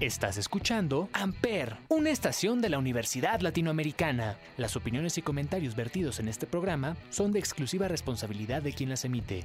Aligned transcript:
Estás 0.00 0.38
escuchando 0.38 1.10
Amper, 1.12 1.76
una 1.88 2.08
estación 2.08 2.62
de 2.62 2.70
la 2.70 2.78
Universidad 2.78 3.42
Latinoamericana. 3.42 4.38
Las 4.56 4.74
opiniones 4.74 5.18
y 5.18 5.22
comentarios 5.22 5.76
vertidos 5.76 6.20
en 6.20 6.28
este 6.28 6.46
programa 6.46 6.96
son 7.10 7.32
de 7.32 7.38
exclusiva 7.38 7.86
responsabilidad 7.86 8.62
de 8.62 8.72
quien 8.72 8.88
las 8.88 9.04
emite. 9.04 9.44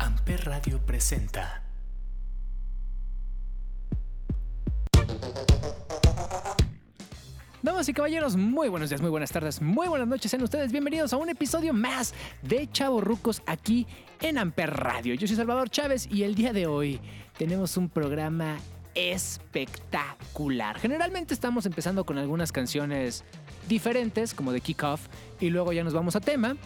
Amper 0.00 0.46
Radio 0.46 0.84
presenta. 0.84 1.62
Damas 7.62 7.88
y 7.88 7.92
caballeros, 7.92 8.36
muy 8.36 8.68
buenos 8.68 8.88
días, 8.88 9.00
muy 9.00 9.10
buenas 9.10 9.30
tardes, 9.30 9.62
muy 9.62 9.86
buenas 9.86 10.08
noches. 10.08 10.28
Sean 10.28 10.42
ustedes 10.42 10.72
bienvenidos 10.72 11.12
a 11.12 11.18
un 11.18 11.28
episodio 11.28 11.72
más 11.72 12.14
de 12.42 12.68
Chavo 12.72 13.00
Rucos 13.00 13.42
aquí 13.46 13.86
en 14.22 14.38
Amper 14.38 14.70
Radio. 14.70 15.14
Yo 15.14 15.28
soy 15.28 15.36
Salvador 15.36 15.70
Chávez 15.70 16.08
y 16.10 16.24
el 16.24 16.34
día 16.34 16.52
de 16.52 16.66
hoy 16.66 17.00
tenemos 17.36 17.76
un 17.76 17.88
programa 17.88 18.58
espectacular. 18.98 20.76
Generalmente 20.78 21.32
estamos 21.32 21.66
empezando 21.66 22.04
con 22.04 22.18
algunas 22.18 22.50
canciones 22.50 23.24
diferentes, 23.68 24.34
como 24.34 24.52
de 24.52 24.60
kickoff, 24.60 25.06
y 25.38 25.50
luego 25.50 25.72
ya 25.72 25.84
nos 25.84 25.94
vamos 25.94 26.16
a 26.16 26.20
tema 26.20 26.56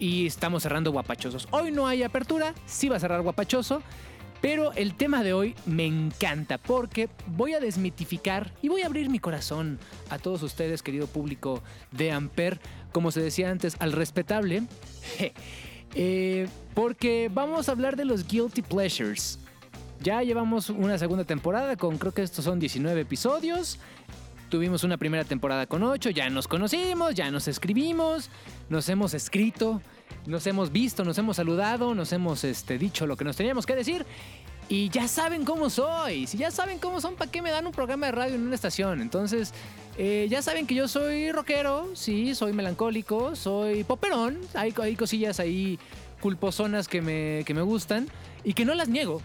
y 0.00 0.26
estamos 0.26 0.64
cerrando 0.64 0.90
guapachosos. 0.90 1.46
Hoy 1.52 1.70
no 1.70 1.86
hay 1.86 2.02
apertura, 2.02 2.52
sí 2.66 2.88
va 2.88 2.96
a 2.96 3.00
cerrar 3.00 3.22
guapachoso. 3.22 3.82
Pero 4.40 4.72
el 4.74 4.94
tema 4.94 5.24
de 5.24 5.32
hoy 5.32 5.56
me 5.66 5.84
encanta 5.84 6.58
porque 6.58 7.08
voy 7.26 7.54
a 7.54 7.60
desmitificar 7.60 8.52
y 8.62 8.68
voy 8.68 8.82
a 8.82 8.86
abrir 8.86 9.10
mi 9.10 9.18
corazón 9.18 9.80
a 10.10 10.18
todos 10.18 10.44
ustedes, 10.44 10.84
querido 10.84 11.08
público 11.08 11.60
de 11.90 12.12
Amper, 12.12 12.60
como 12.92 13.10
se 13.10 13.20
decía 13.20 13.50
antes, 13.50 13.76
al 13.80 13.92
respetable. 13.92 14.62
Eh, 15.94 16.48
porque 16.74 17.30
vamos 17.32 17.70
a 17.70 17.72
hablar 17.72 17.96
de 17.96 18.04
los 18.04 18.28
guilty 18.28 18.60
pleasures. 18.60 19.38
Ya 20.00 20.22
llevamos 20.22 20.70
una 20.70 20.98
segunda 20.98 21.24
temporada 21.24 21.76
con 21.76 21.98
creo 21.98 22.12
que 22.12 22.22
estos 22.22 22.44
son 22.44 22.58
19 22.58 23.00
episodios. 23.00 23.78
Tuvimos 24.48 24.82
una 24.84 24.96
primera 24.96 25.24
temporada 25.24 25.66
con 25.66 25.82
8, 25.82 26.10
ya 26.10 26.30
nos 26.30 26.48
conocimos, 26.48 27.14
ya 27.14 27.30
nos 27.30 27.48
escribimos, 27.48 28.30
nos 28.70 28.88
hemos 28.88 29.12
escrito 29.12 29.82
nos 30.26 30.46
hemos 30.46 30.72
visto, 30.72 31.04
nos 31.04 31.16
hemos 31.18 31.36
saludado, 31.36 31.94
nos 31.94 32.12
hemos 32.12 32.44
este, 32.44 32.78
dicho 32.78 33.06
lo 33.06 33.16
que 33.16 33.24
nos 33.24 33.36
teníamos 33.36 33.66
que 33.66 33.74
decir. 33.74 34.04
Y 34.68 34.90
ya 34.90 35.08
saben 35.08 35.46
cómo 35.46 35.70
soy. 35.70 36.26
Si 36.26 36.36
ya 36.36 36.50
saben 36.50 36.78
cómo 36.78 37.00
son, 37.00 37.14
¿para 37.14 37.30
qué 37.30 37.40
me 37.40 37.50
dan 37.50 37.66
un 37.66 37.72
programa 37.72 38.06
de 38.06 38.12
radio 38.12 38.34
en 38.34 38.42
una 38.42 38.54
estación? 38.54 39.00
Entonces, 39.00 39.54
eh, 39.96 40.26
ya 40.28 40.42
saben 40.42 40.66
que 40.66 40.74
yo 40.74 40.86
soy 40.86 41.32
rockero, 41.32 41.88
sí, 41.94 42.34
soy 42.34 42.52
melancólico, 42.52 43.34
soy 43.34 43.84
poperón. 43.84 44.38
Hay, 44.52 44.74
hay 44.82 44.94
cosillas 44.94 45.40
ahí 45.40 45.78
culposonas 46.20 46.88
que 46.88 47.00
me, 47.00 47.44
que 47.46 47.54
me 47.54 47.62
gustan 47.62 48.08
y 48.44 48.52
que 48.52 48.66
no 48.66 48.74
las 48.74 48.90
niego. 48.90 49.22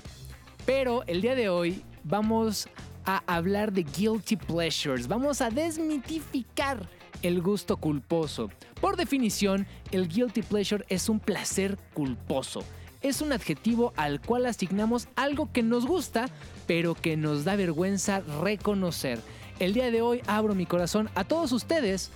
Pero 0.66 1.04
el 1.08 1.22
día 1.22 1.36
de 1.36 1.50
hoy 1.50 1.84
vamos 2.04 2.68
a 3.06 3.22
hablar 3.28 3.74
de 3.74 3.84
guilty 3.84 4.38
pleasures. 4.38 5.08
Vamos 5.08 5.42
a 5.42 5.50
desmitificar 5.50 6.88
el 7.22 7.42
gusto 7.42 7.78
culposo. 7.78 8.50
Por 8.80 8.96
definición, 8.96 9.68
el 9.92 10.08
guilty 10.08 10.42
pleasure 10.42 10.86
es 10.88 11.10
un 11.10 11.20
placer 11.20 11.78
culposo. 11.94 12.64
Es 13.02 13.22
un 13.22 13.34
adjetivo 13.34 13.92
al 13.98 14.22
cual 14.22 14.46
asignamos 14.46 15.10
algo 15.16 15.52
que 15.52 15.64
nos 15.64 15.86
gusta, 15.86 16.30
pero 16.66 16.96
que 16.96 17.18
nos 17.18 17.44
da 17.44 17.58
vergüenza 17.58 18.22
reconocer. 18.42 19.20
El 19.60 19.74
día 19.74 19.92
de 19.92 20.02
hoy 20.02 20.22
abro 20.28 20.56
mi 20.56 20.66
corazón 20.66 21.10
a 21.16 21.26
todos 21.26 21.52
ustedes 21.52 22.10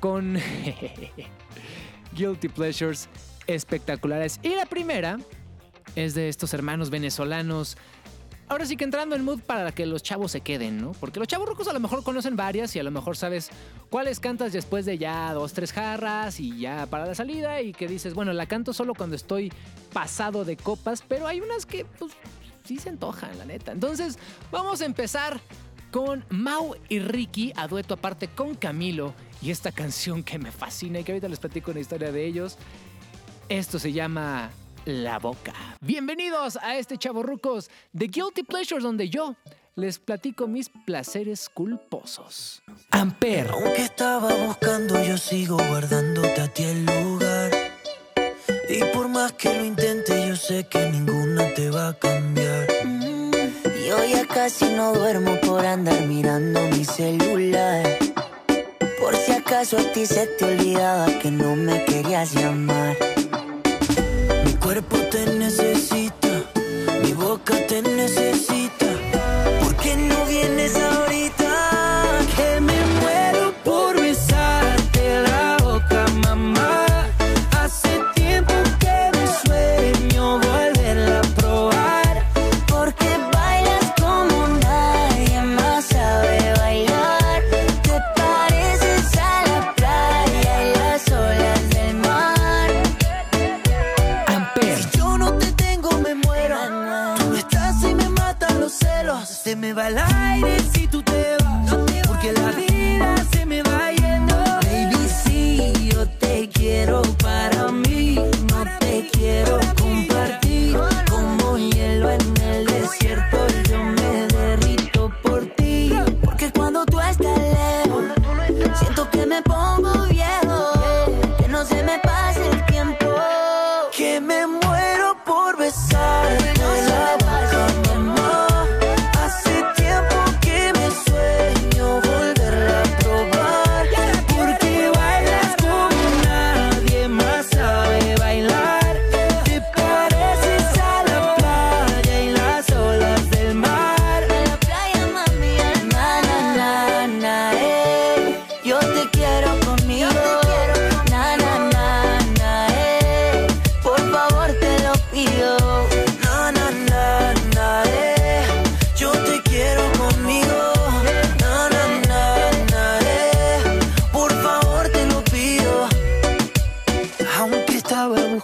con 0.00 0.36
guilty 2.16 2.48
pleasures 2.48 3.08
espectaculares. 3.46 4.40
Y 4.42 4.50
la 4.50 4.66
primera 4.66 5.18
es 5.96 6.14
de 6.14 6.28
estos 6.28 6.54
hermanos 6.54 6.90
venezolanos 6.90 7.76
ahora 8.48 8.66
sí 8.66 8.76
que 8.76 8.84
entrando 8.84 9.16
en 9.16 9.24
mood 9.24 9.40
para 9.40 9.72
que 9.72 9.86
los 9.86 10.02
chavos 10.02 10.32
se 10.32 10.40
queden, 10.40 10.80
¿no? 10.80 10.92
Porque 10.92 11.18
los 11.18 11.28
chavos 11.28 11.48
rucos 11.48 11.68
a 11.68 11.72
lo 11.72 11.80
mejor 11.80 12.02
conocen 12.02 12.36
varias 12.36 12.74
y 12.76 12.78
a 12.78 12.82
lo 12.82 12.90
mejor 12.90 13.16
sabes 13.16 13.50
cuáles 13.90 14.20
cantas 14.20 14.52
después 14.52 14.84
de 14.84 14.98
ya 14.98 15.32
dos, 15.32 15.52
tres 15.52 15.72
jarras 15.72 16.40
y 16.40 16.58
ya 16.58 16.86
para 16.86 17.06
la 17.06 17.14
salida 17.14 17.60
y 17.62 17.72
que 17.72 17.88
dices, 17.88 18.14
bueno, 18.14 18.32
la 18.32 18.46
canto 18.46 18.72
solo 18.72 18.94
cuando 18.94 19.16
estoy 19.16 19.52
pasado 19.92 20.44
de 20.44 20.56
copas, 20.56 21.02
pero 21.06 21.26
hay 21.26 21.40
unas 21.40 21.66
que 21.66 21.84
pues 21.84 22.12
sí 22.64 22.78
se 22.78 22.90
antojan, 22.90 23.36
la 23.38 23.44
neta. 23.44 23.72
Entonces, 23.72 24.18
vamos 24.50 24.80
a 24.80 24.86
empezar 24.86 25.40
con 25.90 26.24
Mau 26.28 26.74
y 26.88 26.98
Ricky 26.98 27.52
a 27.56 27.68
dueto 27.68 27.94
aparte 27.94 28.28
con 28.28 28.54
Camilo 28.54 29.14
y 29.40 29.50
esta 29.50 29.70
canción 29.70 30.22
que 30.22 30.38
me 30.38 30.50
fascina 30.50 31.00
y 31.00 31.04
que 31.04 31.12
ahorita 31.12 31.28
les 31.28 31.38
platico 31.38 31.70
una 31.70 31.80
historia 31.80 32.10
de 32.10 32.26
ellos. 32.26 32.58
Esto 33.48 33.78
se 33.78 33.92
llama 33.92 34.50
la 34.84 35.18
boca. 35.18 35.52
Bienvenidos 35.80 36.56
a 36.56 36.76
este 36.76 36.98
Chavorrucos 36.98 37.70
de 37.92 38.08
Guilty 38.08 38.42
Pleasures, 38.42 38.82
donde 38.82 39.08
yo 39.08 39.36
les 39.76 39.98
platico 39.98 40.46
mis 40.46 40.68
placeres 40.68 41.48
culposos. 41.48 42.62
Amper. 42.90 43.48
Aunque 43.50 43.82
estaba 43.82 44.32
buscando, 44.34 45.02
yo 45.02 45.18
sigo 45.18 45.56
guardándote 45.56 46.40
a 46.40 46.48
ti 46.48 46.64
el 46.64 46.86
lugar. 46.86 47.50
Y 48.68 48.84
por 48.94 49.08
más 49.08 49.32
que 49.32 49.52
lo 49.52 49.64
intente, 49.64 50.28
yo 50.28 50.36
sé 50.36 50.66
que 50.68 50.90
ninguna 50.90 51.52
te 51.54 51.70
va 51.70 51.88
a 51.88 51.98
cambiar. 51.98 52.68
Mm, 52.84 53.32
yo 53.88 54.04
ya 54.04 54.26
casi 54.26 54.66
no 54.66 54.92
duermo 54.92 55.38
por 55.40 55.64
andar 55.64 56.02
mirando 56.02 56.60
mi 56.68 56.84
celular. 56.84 57.98
Por 59.00 59.16
si 59.16 59.32
acaso 59.32 59.78
a 59.78 59.92
ti 59.92 60.06
se 60.06 60.26
te 60.26 60.44
olvidaba 60.44 61.06
que 61.18 61.30
no 61.30 61.56
me 61.56 61.84
querías 61.84 62.32
llamar 62.32 63.13
cuerpo 64.74 64.96
te 65.08 65.24
necesita, 65.38 66.28
mi 67.00 67.12
boca 67.12 67.54
te 67.68 67.80
necesita. 67.80 68.83
Se 99.44 99.54
me 99.56 99.74
va 99.74 99.88
el 99.88 99.98
aire 99.98 100.83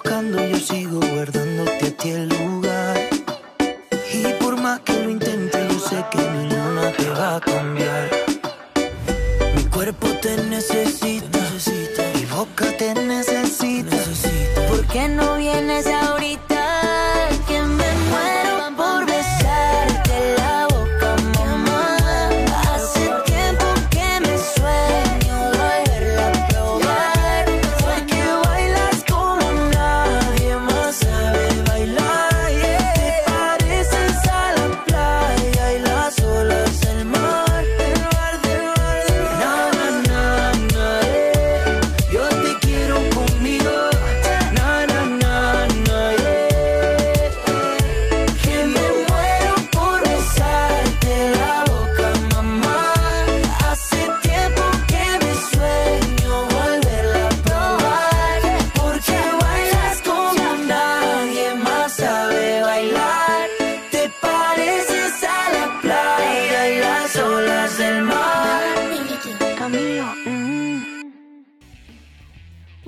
buscando, 0.02 0.42
yo 0.46 0.56
sigo 0.58 1.00
guardándote 1.00 1.86
a 1.86 1.96
ti 1.96 2.10
el 2.10 2.28
lugar. 2.28 2.96
Y 4.12 4.32
por 4.42 4.56
más 4.60 4.80
que 4.80 4.92
lo 4.94 5.10
intente, 5.10 5.58
yo 5.70 5.78
sé 5.78 6.04
que 6.10 6.18
ninguna 6.18 6.92
te 6.96 7.10
va 7.10 7.36
a 7.36 7.40
cambiar. 7.40 8.10
Mi 9.54 9.64
cuerpo 9.64 10.08
te 10.22 10.36
necesita, 10.44 11.38
mi 12.14 12.24
boca 12.26 12.66
te 12.78 12.94
necesita. 12.94 13.96
¿Por 14.68 14.86
qué 14.86 15.08
no 15.08 15.36
vienes 15.36 15.86
ahorita? 15.86 15.99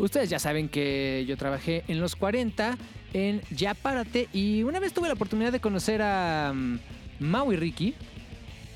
Ustedes 0.03 0.29
ya 0.29 0.41
saben 0.41 0.69
que 0.69 1.25
yo 1.29 1.37
trabajé 1.37 1.85
en 1.87 2.01
los 2.01 2.17
40 2.17 2.77
en 3.13 3.41
Ya 3.53 3.73
Párate 3.73 4.29
y 4.33 4.65
una 4.65 4.81
vez 4.81 4.93
tuve 4.93 5.07
la 5.07 5.15
oportunidad 5.15 5.53
de 5.53 5.61
conocer 5.61 6.03
a 6.03 6.51
um, 6.53 6.81
Mau 7.21 7.53
y 7.53 7.57
Ricky 7.57 7.95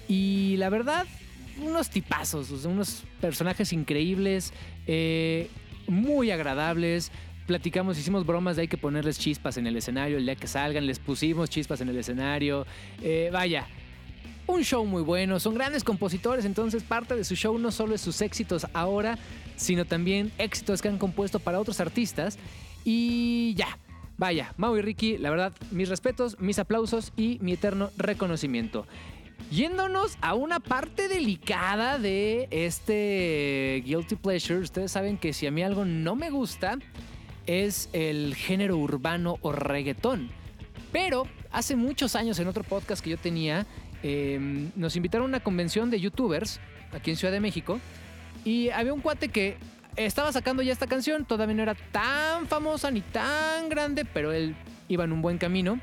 y 0.07 0.55
la 0.59 0.71
verdad, 0.71 1.05
unos 1.61 1.91
tipazos, 1.91 2.65
unos 2.65 3.03
personajes 3.21 3.73
increíbles, 3.73 4.53
eh, 4.87 5.51
muy 5.89 6.31
agradables. 6.31 7.11
Platicamos, 7.49 7.99
hicimos 7.99 8.25
bromas 8.25 8.55
de 8.55 8.63
hay 8.63 8.69
que 8.69 8.79
ponerles 8.79 9.19
chispas 9.19 9.57
en 9.57 9.67
el 9.67 9.75
escenario. 9.75 10.19
El 10.19 10.27
día 10.27 10.37
que 10.37 10.47
salgan, 10.47 10.87
les 10.87 11.01
pusimos 11.01 11.51
chispas 11.51 11.81
en 11.81 11.89
el 11.89 11.99
escenario. 11.99 12.69
Eh, 13.03 13.31
vaya, 13.33 13.67
un 14.47 14.63
show 14.63 14.85
muy 14.85 15.03
bueno. 15.03 15.41
Son 15.41 15.55
grandes 15.55 15.85
compositores, 15.85 16.45
entonces 16.45 16.83
parte 16.83 17.15
de 17.17 17.25
su 17.25 17.35
show 17.35 17.59
no 17.59 17.71
solo 17.71 17.95
es 17.95 18.01
sus 18.01 18.21
éxitos 18.21 18.67
ahora, 18.73 19.19
sino 19.57 19.85
también 19.85 20.33
éxitos 20.39 20.83
que 20.83 20.89
han 20.89 20.99
compuesto 20.99 21.41
para 21.41 21.61
otros 21.61 21.81
artistas. 21.81 22.39
Y 22.85 23.55
ya, 23.55 23.79
vaya, 24.17 24.55
Mau 24.57 24.77
y 24.77 24.83
Ricky, 24.83 25.19
la 25.19 25.31
verdad, 25.31 25.53
mis 25.71 25.89
respetos, 25.89 26.39
mis 26.41 26.59
aplausos 26.59 27.13
y 27.17 27.39
mi 27.41 27.53
eterno 27.53 27.91
reconocimiento. 27.97 28.87
Yéndonos 29.51 30.19
a 30.23 30.35
una 30.35 30.59
parte 30.59 31.09
delicada 31.09 31.99
de 31.99 32.49
este 32.51 33.83
Guilty 33.85 34.17
Pleasure, 34.17 34.59
ustedes 34.61 34.91
saben 34.91 35.19
que 35.19 35.33
si 35.33 35.47
a 35.47 35.53
mí 35.53 35.63
algo 35.63 35.85
no 35.85 36.17
me 36.17 36.31
gusta 36.31 36.79
es 37.47 37.89
el 37.93 38.35
género 38.35 38.77
urbano 38.77 39.39
o 39.43 39.53
reggaetón. 39.53 40.31
Pero 40.91 41.29
hace 41.53 41.77
muchos 41.77 42.17
años 42.17 42.39
en 42.39 42.49
otro 42.49 42.65
podcast 42.65 43.05
que 43.05 43.11
yo 43.11 43.19
tenía, 43.19 43.67
eh, 44.03 44.69
nos 44.77 44.97
invitaron 44.97 45.27
a 45.27 45.29
una 45.29 45.41
convención 45.41 45.91
de 45.91 46.01
youtubers 46.01 46.61
aquí 46.93 47.11
en 47.11 47.17
Ciudad 47.17 47.33
de 47.33 47.41
México 47.41 47.81
y 48.45 48.71
había 48.71 48.93
un 48.93 49.01
cuate 49.01 49.29
que 49.29 49.57
estaba 49.97 50.33
sacando 50.33 50.63
ya 50.63 50.73
esta 50.73 50.87
canción, 50.87 51.25
todavía 51.25 51.55
no 51.55 51.63
era 51.63 51.75
tan 51.75 52.47
famosa 52.47 52.91
ni 52.91 53.01
tan 53.01 53.69
grande, 53.69 54.05
pero 54.05 54.33
él 54.33 54.55
iba 54.89 55.05
en 55.05 55.13
un 55.13 55.23
buen 55.23 55.39
camino. 55.39 55.81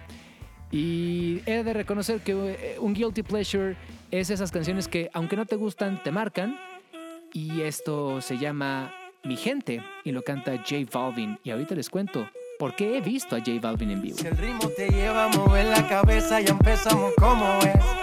Y 0.71 1.41
he 1.45 1.63
de 1.63 1.73
reconocer 1.73 2.21
que 2.21 2.31
eh, 2.31 2.77
un 2.79 2.93
guilty 2.93 3.21
pleasure 3.21 3.75
es 4.11 4.29
esas 4.29 4.51
canciones 4.51 4.87
que, 4.87 5.09
aunque 5.13 5.35
no 5.35 5.45
te 5.45 5.55
gustan, 5.55 6.01
te 6.01 6.11
marcan. 6.11 6.57
Y 7.31 7.61
esto 7.61 8.21
se 8.21 8.37
llama 8.37 8.93
Mi 9.23 9.35
Gente 9.35 9.83
y 10.03 10.11
lo 10.11 10.23
canta 10.23 10.57
J 10.57 10.77
Balvin. 10.91 11.37
Y 11.43 11.51
ahorita 11.51 11.75
les 11.75 11.89
cuento 11.89 12.27
por 12.57 12.75
qué 12.75 12.97
he 12.97 13.01
visto 13.01 13.35
a 13.35 13.39
J 13.39 13.59
Balvin 13.61 13.91
en 13.91 14.01
vivo. 14.01 14.17
El 14.23 14.37
ritmo 14.37 14.69
te 14.69 14.89
lleva 14.89 15.25
a 15.25 15.27
mover 15.29 15.65
la 15.65 15.87
cabeza, 15.87 16.41
ya 16.41 16.51
empezamos 16.51 17.13
como 17.19 17.59
es. 17.59 18.02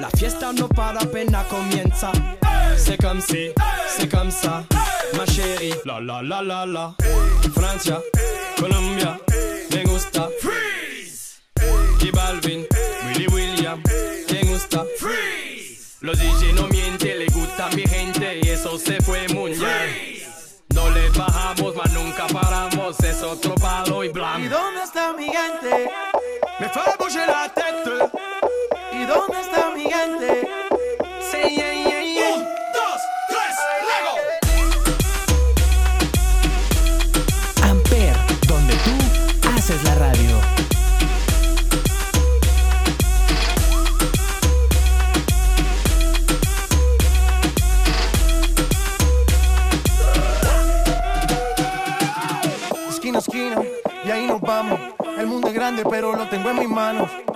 La 0.00 0.08
fiesta 0.10 0.52
no 0.52 0.68
para 0.68 1.00
apenas 1.00 1.46
comienza. 1.46 2.12
C'est 2.76 3.00
comme 3.00 3.20
si, 3.20 3.50
c'est 3.96 4.08
comme 4.10 4.30
ça, 4.30 4.64
ma 5.16 5.24
chérie. 5.26 5.74
La 5.84 6.00
la 6.00 6.22
la 6.22 6.42
la 6.42 6.66
la. 6.66 6.94
Francia, 7.54 8.00
Colombia, 8.58 9.18
me 9.70 9.84
gusta. 9.84 10.28
Freeze. 10.40 11.40
Y 12.00 12.10
Balvin, 12.10 12.66
Willy 13.06 13.26
William, 13.28 13.82
me 14.30 14.40
gusta. 14.50 14.84
Freeze. 14.98 15.96
Los 16.00 16.18
DJ 16.18 16.52
no 16.54 16.66
mienten, 16.68 17.18
le 17.18 17.26
gusta 17.26 17.66
a 17.66 17.70
mi 17.76 17.82
gente 17.86 18.40
y 18.42 18.48
eso 18.48 18.78
se 18.78 19.00
fue 19.02 19.28
muy 19.28 19.52
bien. 19.52 20.22
No 20.74 20.90
le 20.90 21.10
bajamos, 21.10 21.76
mas 21.76 21.92
nunca 21.92 22.26
paramos, 22.26 22.98
es 23.00 23.22
otro 23.22 23.54
palo 23.54 24.02
y 24.02 24.06
¿Y 24.06 24.10
blanco. 24.10 24.48
dónde 24.48 24.82
está 24.82 25.12
mi 25.12 25.26
gente? 25.26 25.90
Me 26.58 26.68
tête. 26.68 26.82
¿Y 27.12 27.61
dónde 29.14 29.40
está 29.40 29.70
mi 29.74 29.82
gente? 29.82 30.48
Say 31.30 31.54
yeah, 31.56 31.72
yeah, 31.72 32.02
yeah. 32.02 32.34
Un, 32.34 32.42
dos, 32.42 33.00
tres, 33.28 33.56
Lego. 33.88 34.14
Amper, 37.70 38.16
donde 38.46 38.74
tú 38.84 39.48
haces 39.56 39.82
la 39.84 39.94
radio. 39.96 40.36
Esquina 52.88 53.18
a 53.18 53.20
esquina, 53.20 53.62
y 54.04 54.10
ahí 54.10 54.26
nos 54.26 54.40
vamos. 54.40 54.78
El 55.18 55.26
mundo 55.26 55.48
es 55.48 55.54
grande, 55.54 55.84
pero 55.88 56.14
lo 56.16 56.28
tengo 56.28 56.50
en 56.50 56.58
mis 56.58 56.68
manos. 56.68 57.10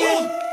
yeah. 0.00 0.49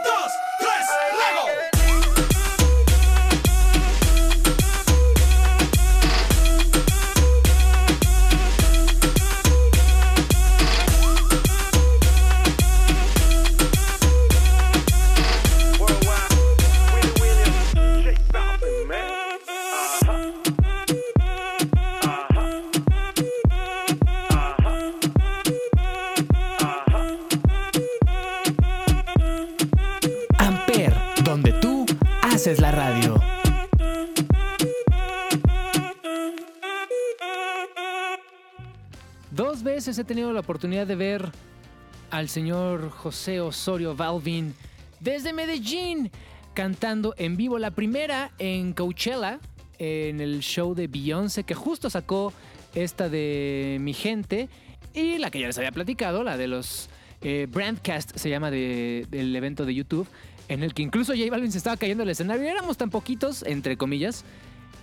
Haces 32.48 32.62
la 32.62 32.72
radio. 32.72 33.20
Dos 39.32 39.64
veces 39.64 39.98
he 40.00 40.04
tenido 40.04 40.32
la 40.32 40.40
oportunidad 40.40 40.88
de 40.88 40.96
ver 40.96 41.30
al 42.10 42.30
señor 42.30 42.90
José 42.90 43.42
Osorio 43.42 43.96
Balvin 43.96 44.54
desde 45.00 45.34
Medellín 45.34 46.10
cantando 46.54 47.14
en 47.18 47.36
vivo. 47.36 47.60
La 47.60 47.72
primera 47.72 48.32
en 48.40 48.74
Coachella, 48.74 49.40
en 49.78 50.22
el 50.22 50.40
show 50.40 50.74
de 50.74 50.88
Beyoncé, 50.88 51.44
que 51.44 51.54
justo 51.54 51.90
sacó 51.90 52.32
esta 52.74 53.10
de 53.10 53.78
Mi 53.82 53.94
Gente. 53.94 54.48
Y 54.94 55.18
la 55.18 55.30
que 55.30 55.40
ya 55.42 55.48
les 55.48 55.58
había 55.58 55.72
platicado, 55.72 56.24
la 56.24 56.38
de 56.38 56.48
los 56.48 56.90
eh, 57.22 57.48
Brandcast, 57.52 58.16
se 58.16 58.30
llama 58.30 58.50
de- 58.50 59.06
del 59.12 59.36
evento 59.36 59.66
de 59.66 59.76
YouTube, 59.76 60.08
en 60.48 60.64
el 60.64 60.74
que 60.74 60.84
incluso 60.84 61.14
J 61.14 61.30
Balvin 61.30 61.52
se 61.52 61.58
estaba 61.58 61.78
cayendo 61.78 62.02
del 62.02 62.12
escenario. 62.12 62.48
Éramos 62.48 62.78
tan 62.78 62.90
poquitos, 62.90 63.44
entre 63.44 63.78
comillas, 63.78 64.24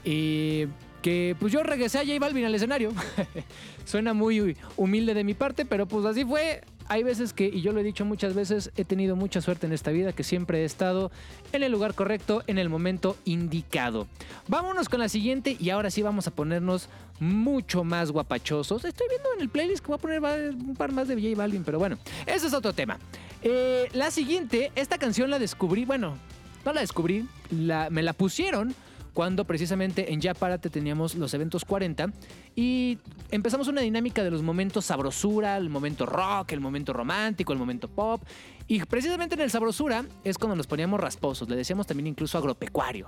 y 0.05 0.67
que 1.03 1.37
pues 1.39 1.53
yo 1.53 1.63
regresé 1.63 1.99
a 1.99 2.05
J 2.05 2.19
Balvin 2.19 2.45
al 2.45 2.55
escenario. 2.55 2.93
Suena 3.85 4.15
muy 4.15 4.57
humilde 4.77 5.15
de 5.15 5.25
mi 5.25 5.35
parte, 5.35 5.65
pero 5.65 5.87
pues 5.87 6.05
así 6.05 6.25
fue. 6.25 6.63
Hay 6.89 7.03
veces 7.03 7.33
que, 7.33 7.47
y 7.47 7.63
yo 7.63 7.73
lo 7.73 7.81
he 7.81 7.83
dicho 7.83 8.05
muchas 8.05 8.35
veces, 8.35 8.71
he 8.77 8.85
tenido 8.85 9.17
mucha 9.17 9.41
suerte 9.41 9.67
en 9.67 9.73
esta 9.73 9.91
vida, 9.91 10.13
que 10.13 10.25
siempre 10.25 10.63
he 10.63 10.65
estado 10.65 11.11
en 11.53 11.63
el 11.63 11.73
lugar 11.73 11.95
correcto, 11.95 12.43
en 12.47 12.59
el 12.59 12.69
momento 12.69 13.17
indicado. 13.25 14.07
Vámonos 14.49 14.89
con 14.89 15.01
la 15.01 15.09
siguiente 15.09 15.57
y 15.59 15.71
ahora 15.71 15.91
sí 15.91 16.03
vamos 16.03 16.27
a 16.27 16.31
ponernos 16.31 16.89
mucho 17.21 17.85
más 17.85 18.11
guapachosos. 18.11 18.85
Estoy 18.85 19.07
viendo 19.09 19.29
en 19.35 19.41
el 19.41 19.49
playlist 19.49 19.83
que 19.83 19.89
voy 19.89 19.97
a 19.97 20.21
poner 20.21 20.55
un 20.55 20.77
par 20.77 20.93
más 20.93 21.09
de 21.09 21.15
J 21.15 21.37
Balvin, 21.37 21.65
pero 21.65 21.79
bueno, 21.79 21.99
ese 22.27 22.47
es 22.47 22.55
otro 22.55 22.73
tema. 22.73 22.99
Eh, 23.43 23.89
la 23.93 24.11
siguiente, 24.11 24.73
esta 24.75 24.99
canción 24.99 25.31
la 25.31 25.39
descubrí, 25.39 25.85
bueno, 25.85 26.17
no 26.65 26.73
la 26.73 26.81
descubrí, 26.81 27.29
la, 27.51 27.91
me 27.91 28.03
la 28.03 28.13
pusieron 28.13 28.75
cuando 29.15 29.45
precisamente 29.45 30.13
en 30.13 30.21
Ya 30.21 30.35
Párate 30.35 30.69
teníamos 30.69 31.15
los 31.15 31.33
eventos 31.33 31.65
40 31.65 32.13
y 32.57 32.99
empezamos 33.31 33.69
una 33.69 33.81
dinámica 33.81 34.23
de 34.23 34.31
los 34.31 34.43
momentos 34.43 34.85
sabrosura, 34.85 35.57
el 35.57 35.71
momento 35.71 36.05
rock, 36.05 36.53
el 36.53 36.61
momento 36.61 36.93
romántico, 36.93 37.53
el 37.53 37.59
momento 37.59 37.89
pop. 37.89 38.23
Y 38.67 38.81
precisamente 38.85 39.37
en 39.37 39.43
el 39.43 39.51
sabrosura 39.51 40.05
es 40.25 40.37
cuando 40.37 40.57
nos 40.57 40.67
poníamos 40.67 41.01
rasposos, 41.01 41.49
le 41.49 41.57
decíamos 41.57 41.87
también 41.87 42.09
incluso 42.09 42.37
agropecuario. 42.37 43.07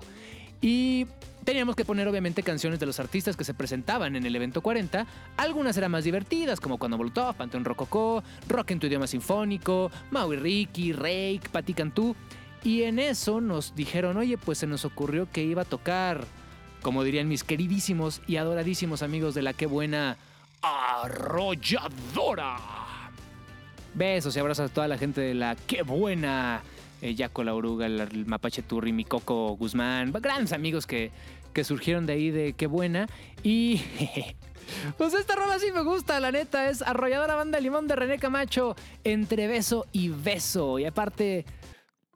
Y 0.61 1.07
teníamos 1.45 1.77
que 1.77 1.85
poner 1.85 2.09
obviamente 2.09 2.43
canciones 2.43 2.81
de 2.81 2.87
los 2.87 2.99
artistas 2.99 3.37
que 3.37 3.45
se 3.45 3.55
presentaban 3.55 4.17
en 4.17 4.25
el 4.25 4.35
evento 4.35 4.63
40. 4.63 5.07
Algunas 5.37 5.77
eran 5.77 5.91
más 5.91 6.05
divertidas, 6.05 6.61
como 6.61 6.79
cuando 6.79 6.97
Molotov, 6.97 7.37
Panteón 7.37 7.65
Rococó, 7.65 8.23
Rock 8.49 8.71
en 8.71 8.81
tu 8.81 8.87
idioma 8.87 9.07
sinfónico, 9.07 9.91
Maui 10.11 10.37
Ricky, 10.37 10.93
Rake, 10.93 11.43
Patti 11.51 11.75
Cantú. 11.75 12.17
Y 12.66 12.82
en 12.82 12.99
eso 12.99 13.40
nos 13.40 13.76
dijeron, 13.76 14.16
oye, 14.16 14.37
pues 14.38 14.58
se 14.58 14.66
nos 14.66 14.85
ocurrió 14.85 15.30
que 15.30 15.44
iba 15.44 15.62
a 15.62 15.64
tocar, 15.64 16.25
como 16.82 17.04
dirían 17.04 17.28
mis 17.28 17.44
queridísimos 17.44 18.20
y 18.26 18.38
adoradísimos 18.38 19.04
amigos 19.04 19.37
de 19.37 19.42
la 19.42 19.52
Qué 19.52 19.66
Buena 19.66 20.16
Arrolladora. 20.62 22.56
Besos 23.94 24.35
y 24.35 24.40
abrazos 24.40 24.68
a 24.68 24.75
toda 24.75 24.88
la 24.88 24.99
gente 24.99 25.20
de 25.20 25.35
la 25.35 25.54
Qué 25.54 25.82
Buena. 25.82 26.61
Eh, 27.02 27.14
Yaco 27.14 27.44
La 27.44 27.54
Oruga, 27.54 27.87
el, 27.87 28.26
Mapache 28.26 28.62
Turri, 28.62 28.92
mi 28.92 29.04
Coco 29.04 29.50
Guzmán. 29.56 30.11
Grandes 30.11 30.52
amigos 30.52 30.88
que, 30.88 31.12
que 31.52 31.62
surgieron 31.62 32.04
de 32.04 32.14
ahí 32.14 32.32
de 32.32 32.54
Qué 32.54 32.66
Buena. 32.66 33.06
Y... 33.44 33.80
Pues 34.99 35.14
esta 35.14 35.37
rola 35.37 35.61
sí 35.61 35.70
me 35.73 35.82
gusta, 35.82 36.18
la 36.18 36.32
neta, 36.32 36.68
es 36.68 36.82
Arrolladora 36.82 37.37
Banda 37.37 37.61
Limón 37.61 37.87
de 37.87 37.94
René 37.94 38.18
Camacho, 38.18 38.75
entre 39.04 39.46
beso 39.46 39.87
y 39.92 40.08
beso. 40.08 40.80
Y 40.80 40.87
aparte, 40.87 41.46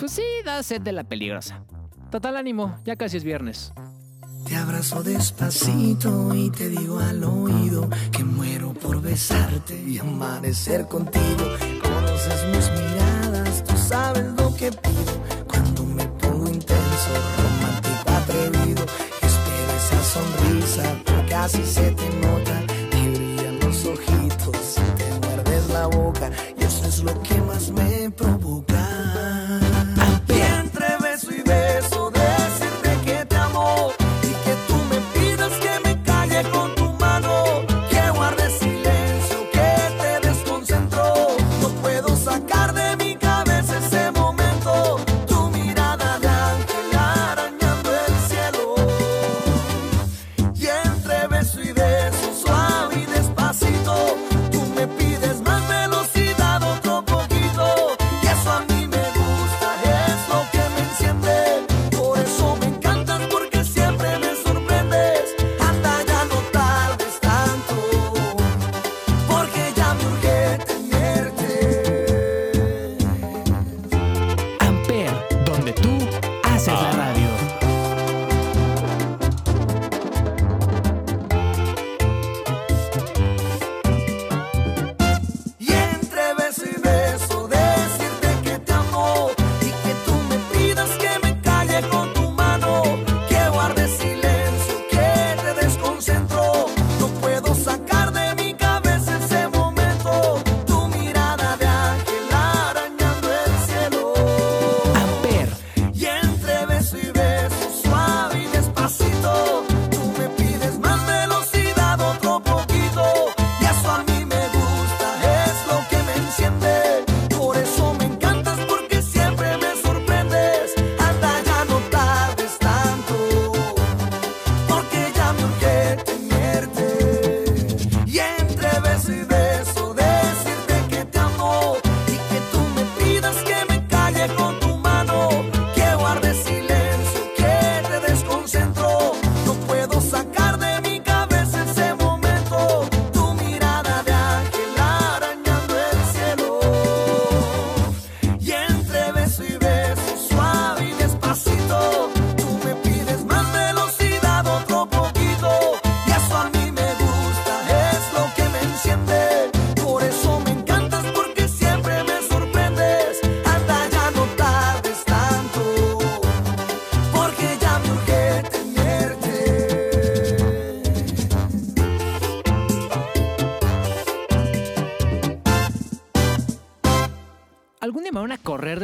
pues 0.01 0.13
sí, 0.13 0.23
da 0.47 0.63
sed 0.63 0.81
de 0.81 0.93
la 0.93 1.05
peligrosa. 1.05 1.63
Total 2.11 2.37
ánimo, 2.37 2.75
ya 2.85 2.97
casi 2.97 3.19
es 3.19 3.25
viernes. 3.25 3.73
Te 4.47 4.57
abrazo 4.57 5.03
despacito 5.03 6.35
y 6.35 6.51
te 6.51 6.71
digo 6.71 6.99
al 6.99 7.23
oído 7.23 7.89
que 8.11 8.25
muero 8.25 8.73
por 8.73 9.03
besarte 9.03 9.79
y 9.79 9.99
amanecer 9.99 10.89
contigo. 10.89 11.45
Conoces 11.83 12.47
mis 12.47 12.71
miradas, 12.71 13.63
tú 13.63 13.77
sabes 13.77 14.25
lo 14.39 14.57
que 14.57 14.73
pido. 14.73 15.47
Cuando 15.47 15.85
me 15.85 16.07
pongo 16.07 16.49
intenso, 16.49 17.11
romántico, 17.37 18.11
atrevido, 18.11 18.83
espero 19.21 19.73
esa 19.77 20.03
sonrisa, 20.03 20.97
porque 21.05 21.27
casi 21.29 21.63
se 21.63 21.91
te 21.91 22.09
nota. 22.17 22.63
Te 22.91 23.11
brillan 23.11 23.61
los 23.61 23.85
ojitos, 23.85 24.77
te 24.97 25.27
muerdes 25.27 25.69
la 25.69 25.87
boca 25.87 26.31
y 26.59 26.65
eso 26.65 26.87
es 26.87 27.05
lo 27.05 27.23
que 27.23 27.35
más 27.43 27.71
me 27.71 28.11
provoca. 28.11 29.40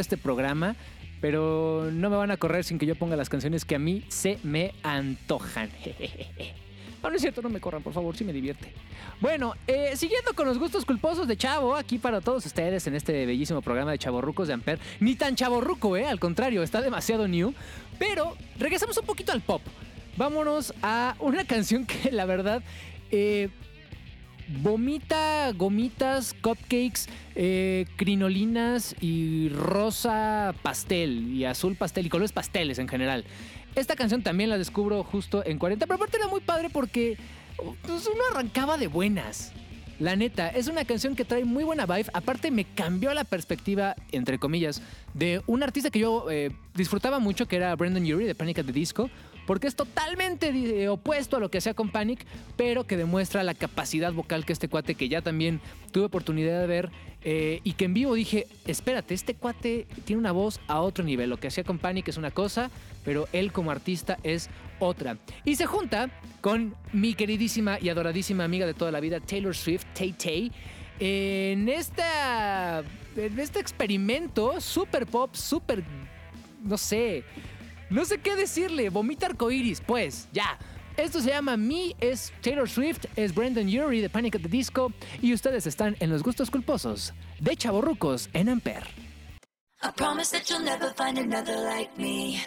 Este 0.06 0.16
programa, 0.16 0.76
pero 1.20 1.90
no 1.92 2.10
me 2.10 2.16
van 2.16 2.30
a 2.30 2.36
correr 2.36 2.62
sin 2.62 2.78
que 2.78 2.86
yo 2.86 2.94
ponga 2.94 3.16
las 3.16 3.28
canciones 3.28 3.64
que 3.64 3.74
a 3.74 3.80
mí 3.80 4.04
se 4.08 4.38
me 4.42 4.72
antojan. 4.82 5.70
No, 7.02 7.10
no 7.10 7.16
es 7.16 7.22
cierto, 7.22 7.40
no 7.40 7.50
me 7.50 7.60
corran, 7.60 7.84
por 7.84 7.92
favor, 7.92 8.16
si 8.16 8.24
me 8.24 8.32
divierte. 8.32 8.72
Bueno, 9.20 9.52
eh, 9.68 9.92
siguiendo 9.94 10.32
con 10.32 10.44
los 10.44 10.58
gustos 10.58 10.84
culposos 10.84 11.28
de 11.28 11.36
Chavo, 11.36 11.76
aquí 11.76 11.98
para 11.98 12.20
todos 12.20 12.44
ustedes 12.46 12.84
en 12.88 12.96
este 12.96 13.26
bellísimo 13.26 13.62
programa 13.62 13.92
de 13.92 13.98
Chavorrucos 13.98 14.48
de 14.48 14.54
Amper. 14.54 14.80
Ni 14.98 15.14
tan 15.14 15.36
chavorruco, 15.36 15.96
¿eh? 15.96 16.06
Al 16.06 16.18
contrario, 16.18 16.64
está 16.64 16.80
demasiado 16.80 17.28
new. 17.28 17.54
Pero 18.00 18.34
regresamos 18.58 18.96
un 18.96 19.06
poquito 19.06 19.30
al 19.30 19.40
pop. 19.40 19.62
Vámonos 20.16 20.74
a 20.82 21.14
una 21.20 21.44
canción 21.46 21.86
que 21.86 22.10
la 22.10 22.24
verdad... 22.24 22.62
Eh, 23.12 23.50
vomita 24.48 25.52
gomitas, 25.52 26.34
cupcakes, 26.40 27.08
eh, 27.34 27.86
crinolinas 27.96 28.94
y 29.00 29.48
rosa 29.50 30.54
pastel 30.62 31.32
y 31.32 31.44
azul 31.44 31.76
pastel 31.76 32.06
y 32.06 32.08
colores 32.08 32.32
pasteles 32.32 32.78
en 32.78 32.88
general. 32.88 33.24
Esta 33.74 33.96
canción 33.96 34.22
también 34.22 34.50
la 34.50 34.58
descubro 34.58 35.04
justo 35.04 35.44
en 35.44 35.58
40, 35.58 35.86
pero 35.86 35.96
aparte 35.96 36.16
era 36.16 36.28
muy 36.28 36.40
padre 36.40 36.70
porque 36.70 37.18
pues, 37.56 38.06
uno 38.06 38.22
arrancaba 38.30 38.78
de 38.78 38.86
buenas. 38.86 39.52
La 39.98 40.14
neta, 40.14 40.48
es 40.48 40.68
una 40.68 40.84
canción 40.84 41.16
que 41.16 41.24
trae 41.24 41.44
muy 41.44 41.64
buena 41.64 41.86
vibe. 41.86 42.10
Aparte, 42.12 42.50
me 42.50 42.64
cambió 42.64 43.14
la 43.14 43.24
perspectiva, 43.24 43.96
entre 44.12 44.38
comillas, 44.38 44.82
de 45.14 45.42
un 45.46 45.62
artista 45.62 45.90
que 45.90 46.00
yo 46.00 46.30
eh, 46.30 46.52
disfrutaba 46.74 47.18
mucho, 47.18 47.48
que 47.48 47.56
era 47.56 47.74
Brendan 47.76 48.02
Urie 48.02 48.26
de 48.26 48.34
Panic 48.34 48.58
at 48.58 48.66
the 48.66 48.72
Disco. 48.72 49.08
Porque 49.46 49.66
es 49.68 49.76
totalmente 49.76 50.48
eh, 50.48 50.88
opuesto 50.88 51.36
a 51.36 51.40
lo 51.40 51.50
que 51.50 51.58
hacía 51.58 51.74
con 51.74 51.90
Panic, 51.90 52.26
pero 52.56 52.84
que 52.84 52.96
demuestra 52.96 53.42
la 53.44 53.54
capacidad 53.54 54.12
vocal 54.12 54.44
que 54.44 54.52
este 54.52 54.68
cuate, 54.68 54.94
que 54.94 55.08
ya 55.08 55.22
también 55.22 55.60
tuve 55.92 56.04
oportunidad 56.04 56.60
de 56.60 56.66
ver, 56.66 56.90
eh, 57.22 57.60
y 57.64 57.72
que 57.72 57.86
en 57.86 57.94
vivo 57.94 58.14
dije, 58.14 58.46
espérate, 58.66 59.14
este 59.14 59.34
cuate 59.34 59.86
tiene 60.04 60.20
una 60.20 60.32
voz 60.32 60.60
a 60.68 60.80
otro 60.80 61.04
nivel. 61.04 61.30
Lo 61.30 61.38
que 61.38 61.48
hacía 61.48 61.64
con 61.64 61.78
Panic 61.78 62.08
es 62.08 62.16
una 62.16 62.30
cosa, 62.30 62.70
pero 63.04 63.28
él 63.32 63.52
como 63.52 63.70
artista 63.70 64.18
es 64.22 64.48
otra. 64.78 65.18
Y 65.44 65.56
se 65.56 65.66
junta 65.66 66.10
con 66.40 66.74
mi 66.92 67.14
queridísima 67.14 67.78
y 67.80 67.88
adoradísima 67.88 68.44
amiga 68.44 68.66
de 68.66 68.74
toda 68.74 68.92
la 68.92 69.00
vida, 69.00 69.20
Taylor 69.20 69.56
Swift, 69.56 69.84
Tay 69.94 70.12
Tay, 70.12 70.52
en, 70.98 71.68
esta, 71.68 72.84
en 73.16 73.38
este 73.38 73.58
experimento 73.58 74.60
super 74.60 75.06
pop, 75.06 75.34
super, 75.34 75.82
no 76.62 76.78
sé, 76.78 77.24
no 77.90 78.04
sé 78.04 78.18
qué 78.18 78.36
decirle, 78.36 78.90
vomita 78.90 79.26
arcoiris, 79.26 79.80
pues, 79.80 80.28
ya. 80.32 80.58
Esto 80.96 81.20
se 81.20 81.28
llama 81.28 81.56
Me, 81.56 81.94
es 82.00 82.32
Taylor 82.40 82.68
Swift, 82.68 83.04
es 83.16 83.34
Brendan 83.34 83.68
Urie 83.68 84.00
de 84.00 84.08
Panic 84.08 84.36
at 84.36 84.40
the 84.40 84.48
Disco 84.48 84.92
y 85.20 85.34
ustedes 85.34 85.66
están 85.66 85.96
en 86.00 86.10
los 86.10 86.22
gustos 86.22 86.50
culposos 86.50 87.12
de 87.38 87.54
Chavorrucos 87.56 88.30
en 88.32 88.48
Amper. 88.48 88.84
I 89.82 89.90
promise 89.94 90.30
that 90.30 90.48
you'll 90.48 90.64
never 90.64 90.92
find 90.94 91.18
another 91.18 91.56
like 91.58 91.90
me. 91.98 92.40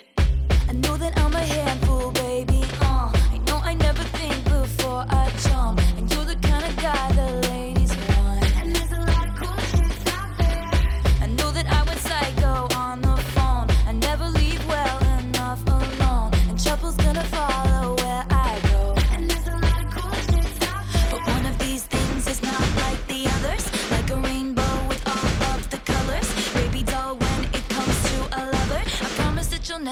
I 0.67 0.73
know 0.73 0.97
that 0.97 1.17
I'm 1.17 1.33
a 1.35 1.39
handful, 1.39 2.11
baby. 2.11 2.68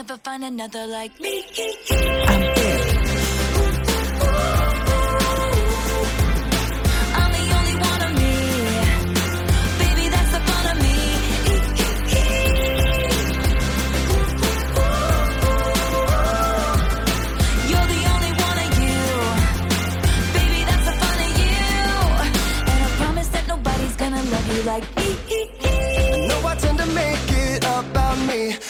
Never 0.07 0.21
find 0.23 0.43
another 0.43 0.87
like 0.87 1.19
me. 1.19 1.43
I'm 2.27 2.86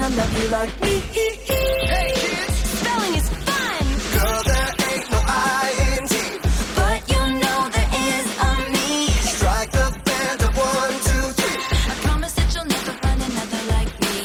gonna 0.00 0.16
love 0.16 0.42
you 0.42 0.48
like 0.48 0.80
me. 0.82 0.98
Hey, 0.98 2.12
kids. 2.16 2.54
Spelling 2.78 3.14
is 3.14 3.28
fun, 3.46 3.84
Girl, 4.14 4.42
there 4.42 4.70
ain't 4.90 5.10
no 5.12 5.20
I-N-T. 5.24 6.14
but 6.78 6.98
you 7.12 7.22
know 7.42 7.58
there 7.74 7.90
is 8.10 8.26
a 8.48 8.52
me. 8.74 9.06
Strike 9.34 9.70
the 9.70 9.86
band 10.04 10.42
of 10.42 10.52
one, 10.56 10.94
two, 11.08 11.24
three. 11.38 11.58
I 11.92 11.94
promise 12.06 12.32
that 12.34 12.48
you'll 12.54 12.64
never 12.76 12.92
find 13.02 13.20
another 13.22 13.62
like 13.74 13.92
me. 14.04 14.16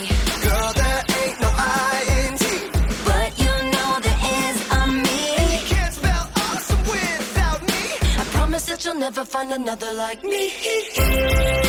Girl, 0.43 0.71
there 0.81 1.01
ain't 1.21 1.37
no 1.45 1.49
I-N-T. 1.53 2.43
But 3.05 3.29
you 3.43 3.53
know 3.73 3.91
there 4.05 4.21
is 4.41 4.57
a 4.79 4.81
me. 5.05 5.21
You 5.53 5.61
Can't 5.69 5.93
spell 5.93 6.25
awesome 6.45 6.81
without 6.93 7.61
me. 7.61 7.81
I 8.17 8.23
promise 8.35 8.65
that 8.65 8.83
you'll 8.85 8.95
never 9.07 9.23
find 9.23 9.51
another 9.51 9.93
like 9.93 10.23
me. 10.23 11.68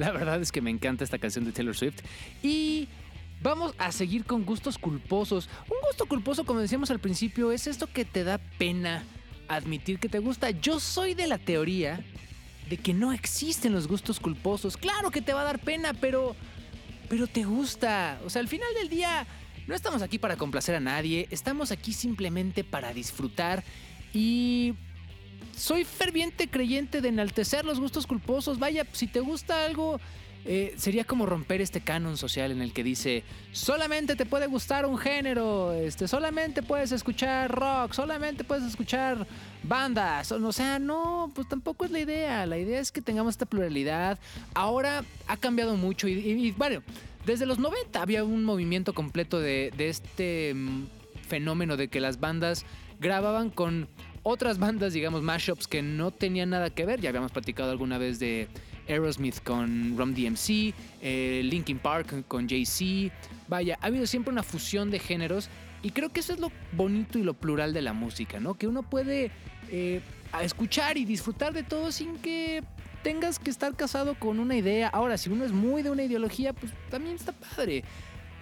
La 0.00 0.12
verdad 0.12 0.40
es 0.40 0.50
que 0.50 0.62
me 0.62 0.70
encanta 0.70 1.04
esta 1.04 1.18
canción 1.18 1.44
de 1.44 1.52
Taylor 1.52 1.76
Swift. 1.76 2.00
Y 2.42 2.88
vamos 3.42 3.74
a 3.76 3.92
seguir 3.92 4.24
con 4.24 4.46
gustos 4.46 4.78
culposos. 4.78 5.50
Un 5.68 5.76
gusto 5.86 6.06
culposo, 6.06 6.46
como 6.46 6.60
decíamos 6.60 6.90
al 6.90 7.00
principio, 7.00 7.52
es 7.52 7.66
esto 7.66 7.86
que 7.86 8.06
te 8.06 8.24
da 8.24 8.38
pena 8.38 9.04
admitir 9.46 9.98
que 9.98 10.08
te 10.08 10.18
gusta. 10.18 10.52
Yo 10.52 10.80
soy 10.80 11.12
de 11.12 11.26
la 11.26 11.36
teoría 11.36 12.02
de 12.70 12.78
que 12.78 12.94
no 12.94 13.12
existen 13.12 13.74
los 13.74 13.88
gustos 13.88 14.20
culposos. 14.20 14.78
Claro 14.78 15.10
que 15.10 15.20
te 15.20 15.34
va 15.34 15.42
a 15.42 15.44
dar 15.44 15.58
pena, 15.58 15.92
pero 15.92 16.34
pero 17.10 17.26
te 17.26 17.44
gusta. 17.44 18.18
O 18.24 18.30
sea, 18.30 18.40
al 18.40 18.48
final 18.48 18.72
del 18.80 18.88
día 18.88 19.26
no 19.66 19.74
estamos 19.74 20.00
aquí 20.00 20.18
para 20.18 20.36
complacer 20.36 20.76
a 20.76 20.80
nadie, 20.80 21.28
estamos 21.30 21.72
aquí 21.72 21.92
simplemente 21.92 22.64
para 22.64 22.94
disfrutar 22.94 23.64
y 24.14 24.72
soy 25.56 25.84
ferviente 25.84 26.48
creyente 26.48 27.00
de 27.00 27.08
enaltecer 27.08 27.64
los 27.64 27.80
gustos 27.80 28.06
culposos. 28.06 28.58
Vaya, 28.58 28.86
si 28.92 29.06
te 29.06 29.20
gusta 29.20 29.64
algo, 29.64 30.00
eh, 30.46 30.72
sería 30.78 31.04
como 31.04 31.26
romper 31.26 31.60
este 31.60 31.82
canon 31.82 32.16
social 32.16 32.50
en 32.50 32.62
el 32.62 32.72
que 32.72 32.82
dice 32.82 33.24
solamente 33.52 34.16
te 34.16 34.24
puede 34.24 34.46
gustar 34.46 34.86
un 34.86 34.96
género, 34.96 35.74
este, 35.74 36.08
solamente 36.08 36.62
puedes 36.62 36.92
escuchar 36.92 37.50
rock, 37.54 37.92
solamente 37.92 38.42
puedes 38.42 38.64
escuchar 38.64 39.26
bandas. 39.62 40.32
O 40.32 40.52
sea, 40.52 40.78
no, 40.78 41.30
pues 41.34 41.46
tampoco 41.48 41.84
es 41.84 41.90
la 41.90 42.00
idea. 42.00 42.46
La 42.46 42.56
idea 42.56 42.80
es 42.80 42.90
que 42.90 43.02
tengamos 43.02 43.34
esta 43.34 43.44
pluralidad. 43.44 44.18
Ahora 44.54 45.04
ha 45.26 45.36
cambiado 45.36 45.76
mucho 45.76 46.08
y, 46.08 46.12
y- 46.14 46.52
bueno, 46.52 46.82
desde 47.26 47.44
los 47.44 47.58
90 47.58 48.00
había 48.00 48.24
un 48.24 48.42
movimiento 48.44 48.94
completo 48.94 49.38
de, 49.40 49.72
de 49.76 49.90
este 49.90 50.54
mm, 50.54 50.86
fenómeno 51.28 51.76
de 51.76 51.88
que 51.88 52.00
las 52.00 52.18
bandas 52.18 52.64
grababan 52.98 53.50
con 53.50 53.88
otras 54.22 54.58
bandas, 54.58 54.92
digamos, 54.92 55.22
mashups 55.22 55.66
que 55.66 55.82
no 55.82 56.10
tenían 56.10 56.50
nada 56.50 56.70
que 56.70 56.84
ver. 56.84 57.00
Ya 57.00 57.08
habíamos 57.08 57.32
platicado 57.32 57.70
alguna 57.70 57.98
vez 57.98 58.18
de 58.18 58.48
Aerosmith 58.88 59.42
con 59.42 59.96
Rum 59.96 60.14
DMC, 60.14 60.74
eh, 61.02 61.40
Linkin 61.44 61.78
Park 61.78 62.26
con 62.28 62.48
Jay-Z. 62.48 63.14
Vaya, 63.48 63.78
ha 63.80 63.86
habido 63.86 64.06
siempre 64.06 64.32
una 64.32 64.42
fusión 64.42 64.90
de 64.90 64.98
géneros 64.98 65.48
y 65.82 65.90
creo 65.90 66.10
que 66.10 66.20
eso 66.20 66.32
es 66.32 66.40
lo 66.40 66.52
bonito 66.72 67.18
y 67.18 67.22
lo 67.22 67.34
plural 67.34 67.72
de 67.72 67.82
la 67.82 67.92
música, 67.92 68.40
¿no? 68.40 68.54
Que 68.54 68.66
uno 68.66 68.82
puede 68.82 69.30
eh, 69.70 70.00
escuchar 70.42 70.98
y 70.98 71.04
disfrutar 71.04 71.52
de 71.52 71.62
todo 71.62 71.90
sin 71.90 72.16
que 72.18 72.62
tengas 73.02 73.38
que 73.38 73.50
estar 73.50 73.74
casado 73.74 74.14
con 74.14 74.38
una 74.38 74.56
idea. 74.56 74.88
Ahora, 74.88 75.16
si 75.16 75.30
uno 75.30 75.44
es 75.44 75.52
muy 75.52 75.82
de 75.82 75.90
una 75.90 76.02
ideología, 76.02 76.52
pues 76.52 76.72
también 76.90 77.16
está 77.16 77.32
padre. 77.32 77.84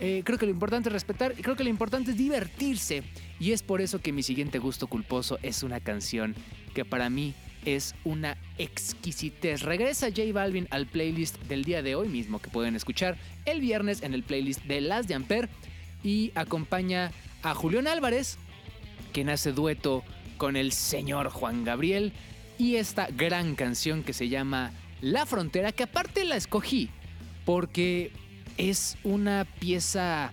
Eh, 0.00 0.22
creo 0.24 0.38
que 0.38 0.46
lo 0.46 0.52
importante 0.52 0.88
es 0.88 0.92
respetar 0.92 1.34
y 1.37 1.42
creo 1.42 1.56
que 1.56 1.64
lo 1.64 1.70
importante 1.70 2.12
es 2.12 2.16
divertirse. 2.16 3.02
Y 3.40 3.52
es 3.52 3.62
por 3.62 3.80
eso 3.80 4.00
que 4.00 4.12
mi 4.12 4.22
siguiente 4.22 4.58
gusto 4.58 4.87
culposo 4.87 5.38
es 5.42 5.62
una 5.62 5.80
canción 5.80 6.34
que 6.74 6.84
para 6.84 7.11
mí 7.11 7.34
es 7.64 7.94
una 8.04 8.37
exquisitez. 8.58 9.62
Regresa 9.62 10.08
J 10.08 10.32
Balvin 10.32 10.68
al 10.70 10.87
playlist 10.87 11.38
del 11.42 11.64
día 11.64 11.82
de 11.82 11.94
hoy 11.94 12.08
mismo 12.08 12.40
que 12.40 12.50
pueden 12.50 12.76
escuchar 12.76 13.16
el 13.44 13.61
viernes 13.61 14.02
en 14.02 14.14
el 14.14 14.22
playlist 14.22 14.62
de 14.64 14.80
Las 14.80 15.08
de 15.08 15.14
Amper 15.14 15.48
y 16.02 16.32
acompaña 16.34 17.11
a 17.42 17.54
Julián 17.54 17.88
Álvarez, 17.88 18.38
quien 19.12 19.28
hace 19.28 19.52
dueto 19.52 20.04
con 20.37 20.56
el 20.56 20.72
señor 20.72 21.30
Juan 21.30 21.64
Gabriel 21.64 22.12
y 22.58 22.76
esta 22.76 23.08
gran 23.08 23.54
canción 23.54 24.02
que 24.02 24.12
se 24.12 24.28
llama 24.28 24.72
La 25.00 25.26
Frontera, 25.26 25.72
que 25.72 25.84
aparte 25.84 26.24
la 26.24 26.37
escogí 26.37 26.90
porque 27.44 28.12
es 28.58 28.98
una 29.04 29.46
pieza 29.58 30.32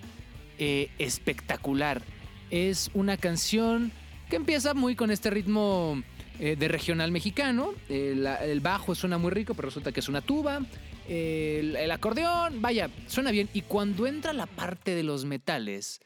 eh, 0.57 0.89
espectacular. 0.99 2.01
Es 2.49 2.91
una 2.93 3.17
canción 3.17 3.91
que 4.29 4.35
empieza 4.35 4.73
muy 4.73 4.95
con 4.95 5.11
este 5.11 5.29
ritmo 5.29 6.01
eh, 6.39 6.55
de 6.57 6.67
regional 6.67 7.11
mexicano. 7.11 7.73
El, 7.88 8.25
el, 8.25 8.59
bajo 8.59 8.95
suena 8.95 9.17
muy 9.17 9.31
rico, 9.31 9.53
pero 9.53 9.67
resulta 9.67 9.91
que 9.91 10.01
es 10.01 10.09
una 10.09 10.21
tuba. 10.21 10.61
El, 11.07 11.91
acordeón, 11.91 12.61
vaya, 12.61 12.89
suena 13.07 13.31
bien. 13.31 13.49
Y 13.53 13.61
cuando 13.61 14.07
entra 14.07 14.33
la 14.33 14.47
parte 14.47 14.95
de 14.95 15.03
los 15.03 15.23
metales, 15.25 16.01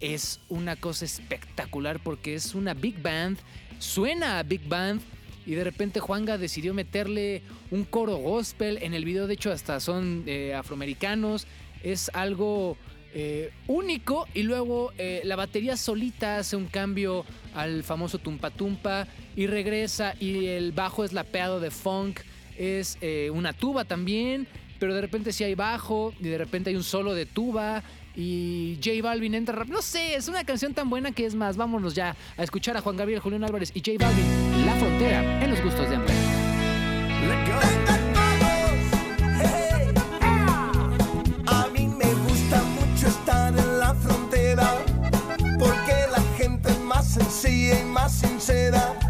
es 0.00 0.40
una 0.48 0.76
cosa 0.76 1.04
espectacular 1.04 2.00
porque 2.02 2.34
es 2.34 2.54
una 2.54 2.74
big 2.74 3.00
band. 3.00 3.38
Suena 3.78 4.38
a 4.38 4.42
big 4.42 4.66
band. 4.68 5.00
Y 5.46 5.54
de 5.54 5.64
repente 5.64 6.00
Juanga 6.00 6.38
decidió 6.38 6.74
meterle 6.74 7.42
un 7.70 7.84
coro 7.84 8.16
gospel. 8.16 8.78
En 8.82 8.94
el 8.94 9.04
video, 9.04 9.28
de 9.28 9.34
hecho, 9.34 9.52
hasta 9.52 9.78
son 9.78 10.24
eh, 10.26 10.54
afroamericanos. 10.54 11.46
Es 11.84 12.10
algo 12.14 12.76
eh, 13.14 13.52
único. 13.68 14.26
Y 14.34 14.42
luego 14.42 14.92
eh, 14.98 15.22
la 15.24 15.36
batería 15.36 15.76
solita 15.76 16.38
hace 16.38 16.56
un 16.56 16.66
cambio 16.66 17.24
al 17.54 17.84
famoso 17.84 18.18
tumpa 18.18 18.50
tumpa 18.50 19.06
y 19.36 19.46
regresa. 19.46 20.14
Y 20.18 20.46
el 20.46 20.72
bajo 20.72 21.04
es 21.04 21.12
lapeado 21.12 21.60
de 21.60 21.70
funk, 21.70 22.20
es 22.58 22.98
una 23.32 23.52
tuba 23.52 23.84
también, 23.84 24.48
pero 24.80 24.94
de 24.94 25.00
repente 25.00 25.32
sí 25.32 25.44
hay 25.44 25.54
bajo 25.54 26.12
y 26.18 26.24
de 26.24 26.38
repente 26.38 26.70
hay 26.70 26.76
un 26.76 26.82
solo 26.82 27.14
de 27.14 27.26
tuba 27.26 27.82
y 28.16 28.78
J 28.82 29.02
Balvin 29.02 29.34
entra 29.34 29.64
No 29.66 29.82
sé, 29.82 30.14
es 30.16 30.28
una 30.28 30.44
canción 30.44 30.74
tan 30.74 30.88
buena 30.90 31.12
que 31.12 31.26
es 31.26 31.34
más, 31.34 31.56
vámonos 31.56 31.94
ya 31.94 32.16
a 32.36 32.42
escuchar 32.42 32.76
a 32.76 32.80
Juan 32.80 32.96
Gabriel, 32.96 33.20
Julián 33.20 33.44
Álvarez 33.44 33.70
y 33.74 33.80
J 33.80 34.04
Balvin, 34.04 34.66
La 34.66 34.74
Frontera, 34.76 35.44
en 35.44 35.50
los 35.50 35.62
gustos 35.62 35.88
de 35.88 35.96
hambre. 35.96 36.14
sencilla 47.16 47.80
y 47.80 47.84
más 47.84 48.12
sincera. 48.12 49.05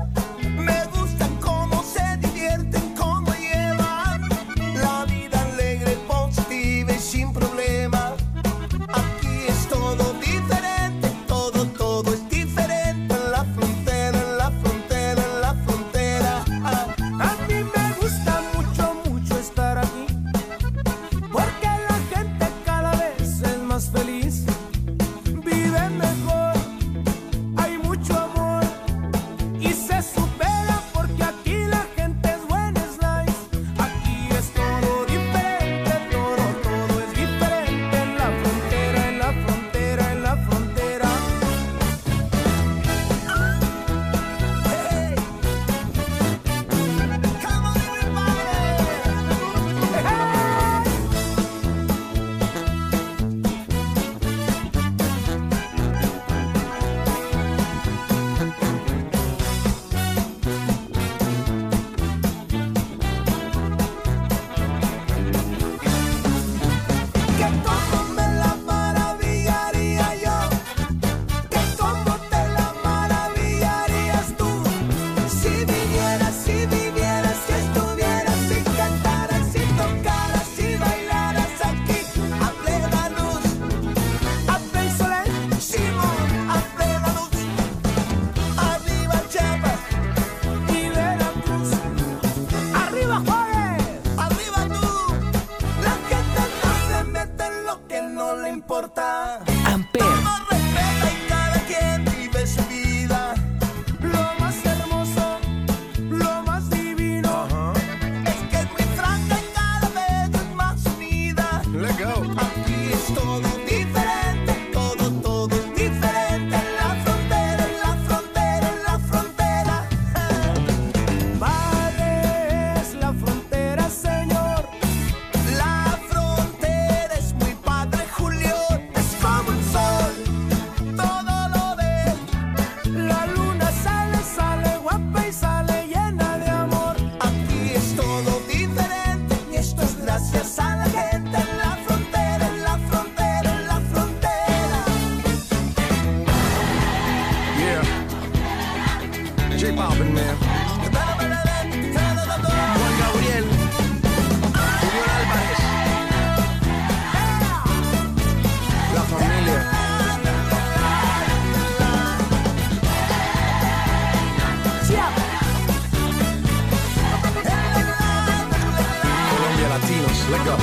Let 170.31 170.45
go. 170.45 170.57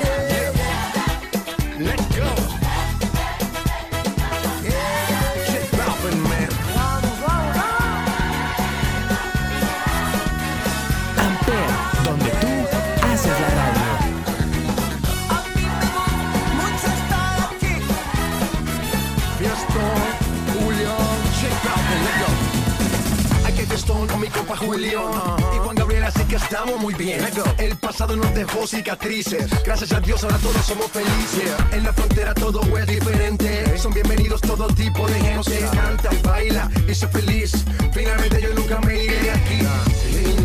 Yeah. 0.00 0.52
Let 1.78 2.00
go. 2.18 2.30
Yeah. 4.62 5.46
Kick 5.46 5.64
bopping, 5.78 6.20
man. 6.28 6.50
Amper, 11.16 11.68
donde 12.04 12.30
tú 12.40 12.52
haces 13.06 13.40
la 13.40 13.48
radio. 13.48 13.88
Fiesta, 19.38 19.84
Julio, 20.52 20.94
kick 21.40 21.56
bopping, 21.64 22.02
let 22.04 22.16
go. 22.20 22.28
Hay 23.46 23.52
que 23.54 23.66
fiestón 23.66 24.06
con 24.06 24.20
mi 24.20 24.28
compa 24.28 24.56
Julio. 24.56 25.10
Y 25.54 25.58
Juan 25.58 25.76
Gabriel, 25.76 26.04
así 26.04 26.22
que 26.24 26.36
estamos 26.36 26.80
muy 26.80 26.94
bien. 26.94 27.23
Pasado 28.04 28.20
nos 28.20 28.34
dejó 28.34 28.66
cicatrices. 28.66 29.48
Gracias 29.64 29.90
a 29.92 30.00
Dios 30.00 30.22
ahora 30.24 30.36
todos 30.36 30.66
somos 30.66 30.90
felices. 30.90 31.50
En 31.72 31.84
la 31.84 31.92
frontera 31.94 32.34
todo 32.34 32.60
es 32.76 32.86
diferente. 32.86 33.78
Son 33.78 33.94
bienvenidos 33.94 34.42
todo 34.42 34.66
tipo 34.66 35.06
de 35.08 35.20
gente. 35.20 35.66
Canta 35.72 36.10
baila 36.22 36.70
y 36.86 36.94
sé 36.94 37.08
feliz. 37.08 37.64
Finalmente 37.94 38.42
yo 38.42 38.52
nunca 38.52 38.78
me 38.82 39.04
iré 39.04 39.22
de 39.22 39.30
aquí. 39.30 40.43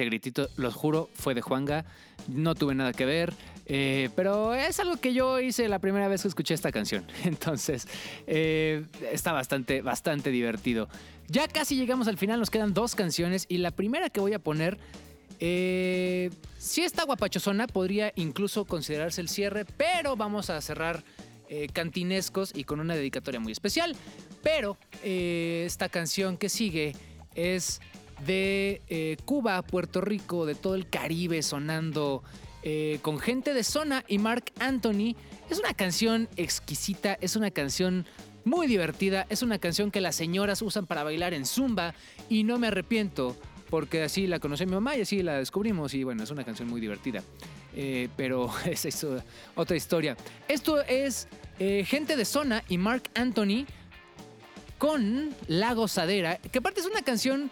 Ese 0.00 0.06
gritito, 0.06 0.48
los 0.56 0.72
juro, 0.72 1.10
fue 1.12 1.34
de 1.34 1.42
Juanga. 1.42 1.84
No 2.26 2.54
tuve 2.54 2.74
nada 2.74 2.94
que 2.94 3.04
ver. 3.04 3.34
eh, 3.66 4.08
pero 4.16 4.54
es 4.54 4.80
algo 4.80 4.96
que 4.96 5.12
yo 5.12 5.38
hice 5.40 5.68
la 5.68 5.78
primera 5.78 6.08
vez 6.08 6.22
que 6.22 6.28
escuché 6.28 6.54
esta 6.54 6.72
canción. 6.72 7.04
Entonces, 7.24 7.86
eh, 8.26 8.86
está 9.12 9.32
bastante, 9.32 9.82
bastante 9.82 10.30
divertido. 10.30 10.88
Ya 11.28 11.48
casi 11.48 11.76
llegamos 11.76 12.08
al 12.08 12.16
final, 12.16 12.40
nos 12.40 12.48
quedan 12.48 12.72
dos 12.72 12.94
canciones. 12.94 13.44
Y 13.50 13.58
la 13.58 13.72
primera 13.72 14.08
que 14.08 14.20
voy 14.20 14.32
a 14.32 14.38
poner. 14.38 14.78
Eh, 15.38 16.30
si 16.56 16.80
está 16.80 17.04
guapachosona, 17.04 17.66
podría 17.66 18.10
incluso 18.16 18.64
considerarse 18.64 19.20
el 19.20 19.28
cierre, 19.28 19.66
pero 19.66 20.16
vamos 20.16 20.48
a 20.48 20.58
cerrar 20.62 21.04
eh, 21.50 21.68
cantinescos 21.70 22.52
y 22.54 22.64
con 22.64 22.80
una 22.80 22.94
dedicatoria 22.94 23.38
muy 23.38 23.52
especial. 23.52 23.94
Pero 24.42 24.78
esta 25.02 25.90
canción 25.90 26.38
que 26.38 26.48
sigue 26.48 26.96
es 27.34 27.82
de 28.26 28.82
eh, 28.88 29.16
Cuba, 29.24 29.60
Puerto 29.62 30.00
Rico, 30.00 30.46
de 30.46 30.54
todo 30.54 30.74
el 30.74 30.88
Caribe 30.88 31.42
sonando 31.42 32.22
eh, 32.62 32.98
con 33.02 33.18
gente 33.18 33.54
de 33.54 33.64
zona 33.64 34.04
y 34.08 34.18
Mark 34.18 34.52
Anthony. 34.58 35.16
Es 35.48 35.58
una 35.58 35.74
canción 35.74 36.28
exquisita, 36.36 37.14
es 37.20 37.36
una 37.36 37.50
canción 37.50 38.06
muy 38.44 38.66
divertida, 38.66 39.26
es 39.28 39.42
una 39.42 39.58
canción 39.58 39.90
que 39.90 40.00
las 40.00 40.16
señoras 40.16 40.62
usan 40.62 40.86
para 40.86 41.04
bailar 41.04 41.34
en 41.34 41.46
zumba 41.46 41.94
y 42.28 42.44
no 42.44 42.58
me 42.58 42.68
arrepiento 42.68 43.36
porque 43.68 44.02
así 44.02 44.26
la 44.26 44.40
conocí 44.40 44.66
mi 44.66 44.72
mamá 44.72 44.96
y 44.96 45.02
así 45.02 45.22
la 45.22 45.38
descubrimos 45.38 45.94
y 45.94 46.02
bueno, 46.02 46.24
es 46.24 46.30
una 46.30 46.44
canción 46.44 46.68
muy 46.68 46.80
divertida. 46.80 47.22
Eh, 47.74 48.08
pero 48.16 48.50
esa 48.66 48.88
es 48.88 49.06
otra 49.54 49.76
historia. 49.76 50.16
Esto 50.48 50.82
es 50.82 51.28
gente 51.58 52.16
de 52.16 52.24
zona 52.24 52.64
y 52.68 52.78
Mark 52.78 53.10
Anthony 53.14 53.66
con 54.80 55.34
La 55.46 55.74
Gozadera, 55.74 56.38
que 56.38 56.58
aparte 56.58 56.80
es 56.80 56.86
una 56.86 57.02
canción 57.02 57.50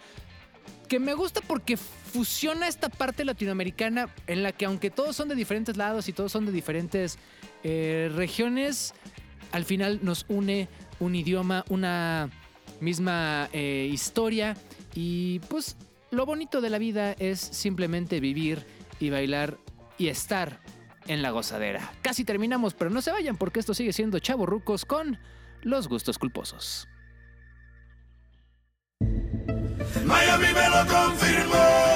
que 0.89 0.99
me 0.99 1.13
gusta 1.13 1.39
porque 1.39 1.77
fusiona 1.77 2.67
esta 2.67 2.89
parte 2.89 3.23
latinoamericana 3.23 4.09
en 4.27 4.43
la 4.43 4.51
que 4.51 4.65
aunque 4.65 4.89
todos 4.89 5.15
son 5.15 5.29
de 5.29 5.35
diferentes 5.35 5.77
lados 5.77 6.09
y 6.09 6.13
todos 6.13 6.31
son 6.31 6.45
de 6.45 6.51
diferentes 6.51 7.17
eh, 7.63 8.11
regiones, 8.13 8.93
al 9.53 9.63
final 9.63 9.99
nos 10.01 10.25
une 10.27 10.67
un 10.99 11.15
idioma, 11.15 11.63
una 11.69 12.29
misma 12.81 13.49
eh, 13.53 13.87
historia 13.89 14.57
y 14.93 15.39
pues 15.47 15.77
lo 16.11 16.25
bonito 16.25 16.59
de 16.59 16.69
la 16.71 16.79
vida 16.79 17.13
es 17.13 17.39
simplemente 17.39 18.19
vivir 18.19 18.65
y 18.99 19.11
bailar 19.11 19.57
y 19.97 20.07
estar 20.07 20.59
en 21.07 21.21
la 21.21 21.29
gozadera. 21.29 21.93
Casi 22.01 22.25
terminamos, 22.25 22.73
pero 22.73 22.89
no 22.89 23.01
se 23.01 23.11
vayan 23.11 23.37
porque 23.37 23.59
esto 23.59 23.73
sigue 23.73 23.93
siendo 23.93 24.19
Chavo 24.19 24.45
Rucos 24.45 24.85
con 24.85 25.19
los 25.61 25.87
gustos 25.87 26.17
culposos. 26.17 26.88
Miami 30.05 30.53
me 30.53 30.69
lo 30.69 30.85
confirmó. 30.87 31.88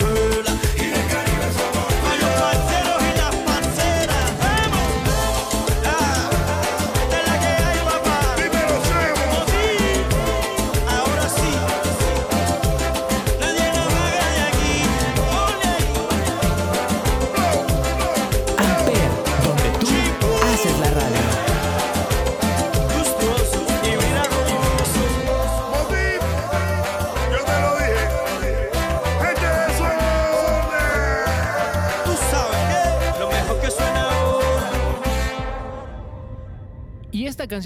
feu 0.00 0.49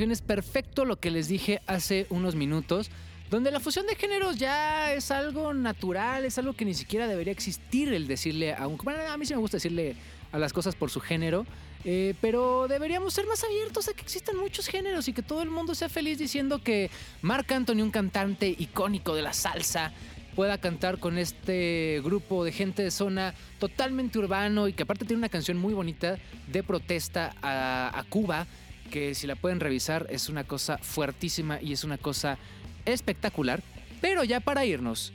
es 0.01 0.23
perfecto 0.23 0.85
lo 0.85 0.97
que 0.97 1.11
les 1.11 1.29
dije 1.29 1.63
hace 1.67 2.07
unos 2.11 2.35
minutos, 2.35 2.91
donde 3.31 3.51
la 3.51 3.61
fusión 3.61 3.87
de 3.87 3.95
géneros 3.95 4.37
ya 4.37 4.93
es 4.93 5.11
algo 5.11 5.55
natural, 5.55 6.25
es 6.25 6.37
algo 6.37 6.53
que 6.53 6.65
ni 6.65 6.75
siquiera 6.75 7.07
debería 7.07 7.33
existir 7.33 7.93
el 7.93 8.07
decirle 8.07 8.55
a 8.55 8.67
un... 8.67 8.77
Bueno, 8.79 9.01
a 9.09 9.17
mí 9.17 9.25
sí 9.25 9.35
me 9.35 9.41
gusta 9.41 9.59
decirle 9.59 9.97
a 10.33 10.39
las 10.39 10.53
cosas 10.53 10.75
por 10.75 10.91
su 10.91 11.01
género, 11.01 11.47
eh, 11.85 12.15
pero 12.21 12.67
deberíamos 12.67 13.15
ser 13.15 13.27
más 13.27 13.45
abiertos 13.45 13.89
a 13.89 13.93
que 13.93 14.03
existan 14.03 14.37
muchos 14.37 14.67
géneros 14.67 15.07
y 15.07 15.13
que 15.13 15.23
todo 15.23 15.43
el 15.43 15.51
mundo 15.51 15.75
sea 15.75 15.89
feliz 15.89 16.19
diciendo 16.19 16.63
que 16.63 16.91
Marc 17.23 17.51
Anthony, 17.53 17.83
un 17.83 17.91
cantante 17.91 18.49
icónico 18.59 19.15
de 19.15 19.23
la 19.23 19.33
salsa, 19.33 19.93
pueda 20.35 20.59
cantar 20.59 20.99
con 20.99 21.19
este 21.19 22.01
grupo 22.03 22.45
de 22.45 22.51
gente 22.51 22.83
de 22.83 22.91
zona 22.91 23.35
totalmente 23.61 24.19
urbano 24.19 24.67
y 24.67 24.73
que 24.73 24.83
aparte 24.83 25.05
tiene 25.05 25.19
una 25.19 25.29
canción 25.29 25.57
muy 25.57 25.73
bonita 25.73 26.19
de 26.49 26.63
protesta 26.65 27.33
a 27.41 28.05
Cuba, 28.09 28.49
que 28.91 29.15
si 29.15 29.27
la 29.27 29.37
pueden 29.37 29.61
revisar 29.61 30.07
es 30.11 30.29
una 30.29 30.45
cosa 30.45 30.79
fuertísima 30.79 31.61
y 31.61 31.73
es 31.73 31.85
una 31.85 31.99
cosa 31.99 32.39
espectacular. 32.85 33.63
Pero 34.01 34.25
ya 34.25 34.41
para 34.41 34.65
irnos, 34.65 35.13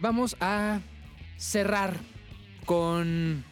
vamos 0.00 0.36
a 0.40 0.80
cerrar 1.36 1.96
con 2.64 3.44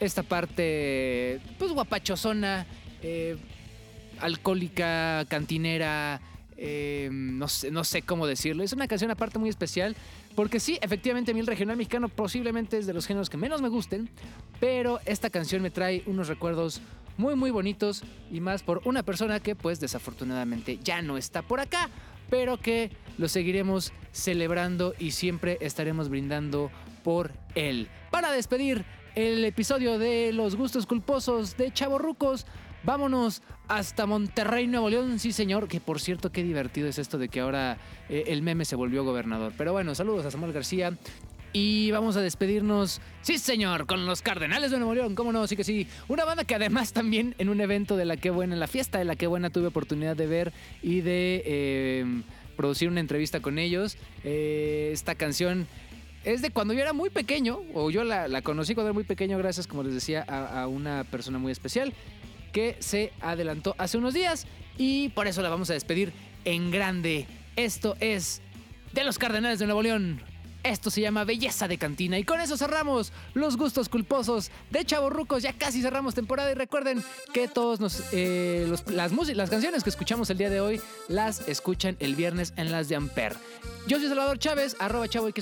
esta 0.00 0.22
parte, 0.22 1.40
pues 1.58 1.72
guapachosona, 1.72 2.66
eh, 3.02 3.36
alcohólica, 4.20 5.24
cantinera, 5.28 6.20
eh, 6.56 7.08
no, 7.12 7.48
sé, 7.48 7.70
no 7.70 7.84
sé 7.84 8.02
cómo 8.02 8.26
decirlo. 8.26 8.62
Es 8.62 8.72
una 8.72 8.88
canción 8.88 9.10
aparte 9.10 9.38
muy 9.38 9.48
especial, 9.48 9.96
porque 10.34 10.60
sí, 10.60 10.78
efectivamente 10.80 11.30
a 11.30 11.34
mí 11.34 11.40
el 11.40 11.46
regional 11.46 11.76
mexicano 11.76 12.08
posiblemente 12.08 12.78
es 12.78 12.86
de 12.86 12.94
los 12.94 13.06
géneros 13.06 13.30
que 13.30 13.36
menos 13.36 13.62
me 13.62 13.68
gusten, 13.68 14.08
pero 14.60 15.00
esta 15.04 15.30
canción 15.30 15.62
me 15.62 15.70
trae 15.70 16.02
unos 16.06 16.28
recuerdos 16.28 16.80
muy 17.16 17.34
muy 17.34 17.50
bonitos 17.50 18.02
y 18.30 18.40
más 18.40 18.62
por 18.62 18.82
una 18.84 19.02
persona 19.02 19.40
que 19.40 19.54
pues 19.54 19.80
desafortunadamente 19.80 20.78
ya 20.82 21.02
no 21.02 21.16
está 21.16 21.42
por 21.42 21.60
acá, 21.60 21.90
pero 22.30 22.58
que 22.58 22.90
lo 23.18 23.28
seguiremos 23.28 23.92
celebrando 24.12 24.94
y 24.98 25.12
siempre 25.12 25.58
estaremos 25.60 26.08
brindando 26.08 26.70
por 27.04 27.32
él. 27.54 27.88
Para 28.10 28.32
despedir 28.32 28.84
el 29.14 29.44
episodio 29.44 29.98
de 29.98 30.32
Los 30.32 30.56
Gustos 30.56 30.86
Culposos 30.86 31.56
de 31.56 31.72
Chavorrucos, 31.72 32.46
vámonos 32.84 33.42
hasta 33.68 34.06
Monterrey, 34.06 34.66
Nuevo 34.66 34.90
León, 34.90 35.18
sí 35.18 35.32
señor, 35.32 35.68
que 35.68 35.80
por 35.80 36.00
cierto 36.00 36.30
qué 36.30 36.42
divertido 36.42 36.88
es 36.88 36.98
esto 36.98 37.18
de 37.18 37.28
que 37.28 37.40
ahora 37.40 37.78
eh, 38.08 38.24
el 38.28 38.42
meme 38.42 38.64
se 38.64 38.76
volvió 38.76 39.04
gobernador. 39.04 39.52
Pero 39.56 39.72
bueno, 39.72 39.94
saludos 39.94 40.26
a 40.26 40.30
Samuel 40.30 40.52
García. 40.52 40.96
Y 41.58 41.90
vamos 41.90 42.18
a 42.18 42.20
despedirnos, 42.20 43.00
sí 43.22 43.38
señor, 43.38 43.86
con 43.86 44.04
los 44.04 44.20
Cardenales 44.20 44.70
de 44.70 44.76
Nuevo 44.76 44.94
León, 44.94 45.14
cómo 45.14 45.32
no, 45.32 45.46
sí 45.46 45.56
que 45.56 45.64
sí. 45.64 45.86
Una 46.06 46.26
banda 46.26 46.44
que 46.44 46.54
además 46.54 46.92
también 46.92 47.34
en 47.38 47.48
un 47.48 47.62
evento 47.62 47.96
de 47.96 48.04
la 48.04 48.18
que 48.18 48.28
buena, 48.28 48.52
en 48.52 48.60
la 48.60 48.66
fiesta 48.66 48.98
de 48.98 49.06
la 49.06 49.16
que 49.16 49.26
buena 49.26 49.48
tuve 49.48 49.68
oportunidad 49.68 50.16
de 50.16 50.26
ver 50.26 50.52
y 50.82 51.00
de 51.00 51.42
eh, 51.46 52.22
producir 52.58 52.90
una 52.90 53.00
entrevista 53.00 53.40
con 53.40 53.58
ellos. 53.58 53.96
Eh, 54.22 54.90
esta 54.92 55.14
canción 55.14 55.66
es 56.24 56.42
de 56.42 56.50
cuando 56.50 56.74
yo 56.74 56.80
era 56.80 56.92
muy 56.92 57.08
pequeño, 57.08 57.62
o 57.72 57.90
yo 57.90 58.04
la, 58.04 58.42
conocí 58.42 58.74
cuando 58.74 58.90
era 58.90 58.94
muy 58.94 59.04
pequeño 59.04 59.38
gracias, 59.38 59.66
como 59.66 59.82
les 59.82 59.94
decía, 59.94 60.26
a, 60.28 60.60
a 60.60 60.68
una 60.68 61.04
persona 61.04 61.38
muy 61.38 61.52
especial 61.52 61.94
que 62.52 62.76
se 62.80 63.14
adelantó 63.22 63.74
hace 63.78 63.96
unos 63.96 64.12
días 64.12 64.46
y 64.76 65.08
por 65.08 65.26
eso 65.26 65.40
la 65.40 65.48
vamos 65.48 65.70
a 65.70 65.72
despedir 65.72 66.12
en 66.44 66.70
grande. 66.70 67.26
Esto 67.56 67.96
es 68.00 68.42
de 68.92 69.04
los 69.04 69.18
Cardenales 69.18 69.58
de 69.58 69.64
Nuevo 69.64 69.82
León. 69.82 70.20
Esto 70.66 70.90
se 70.90 71.00
llama 71.00 71.22
Belleza 71.22 71.68
de 71.68 71.78
Cantina. 71.78 72.18
Y 72.18 72.24
con 72.24 72.40
eso 72.40 72.56
cerramos 72.56 73.12
los 73.34 73.56
gustos 73.56 73.88
culposos 73.88 74.50
de 74.70 74.84
Chavorrucos. 74.84 75.44
Ya 75.44 75.52
casi 75.52 75.80
cerramos 75.80 76.14
temporada. 76.14 76.50
Y 76.50 76.54
recuerden 76.54 77.04
que 77.32 77.46
todos 77.46 77.78
nos, 77.78 78.02
eh, 78.12 78.66
las, 78.88 79.12
las 79.12 79.50
canciones 79.50 79.84
que 79.84 79.90
escuchamos 79.90 80.28
el 80.30 80.38
día 80.38 80.50
de 80.50 80.60
hoy 80.60 80.80
las 81.06 81.48
escuchan 81.48 81.96
el 82.00 82.16
viernes 82.16 82.52
en 82.56 82.72
las 82.72 82.88
de 82.88 82.96
Amper. 82.96 83.36
Yo 83.86 83.98
soy 84.00 84.08
Salvador 84.08 84.40
Chávez, 84.40 84.74
arroba 84.80 85.06
chavo 85.06 85.28
y 85.28 85.32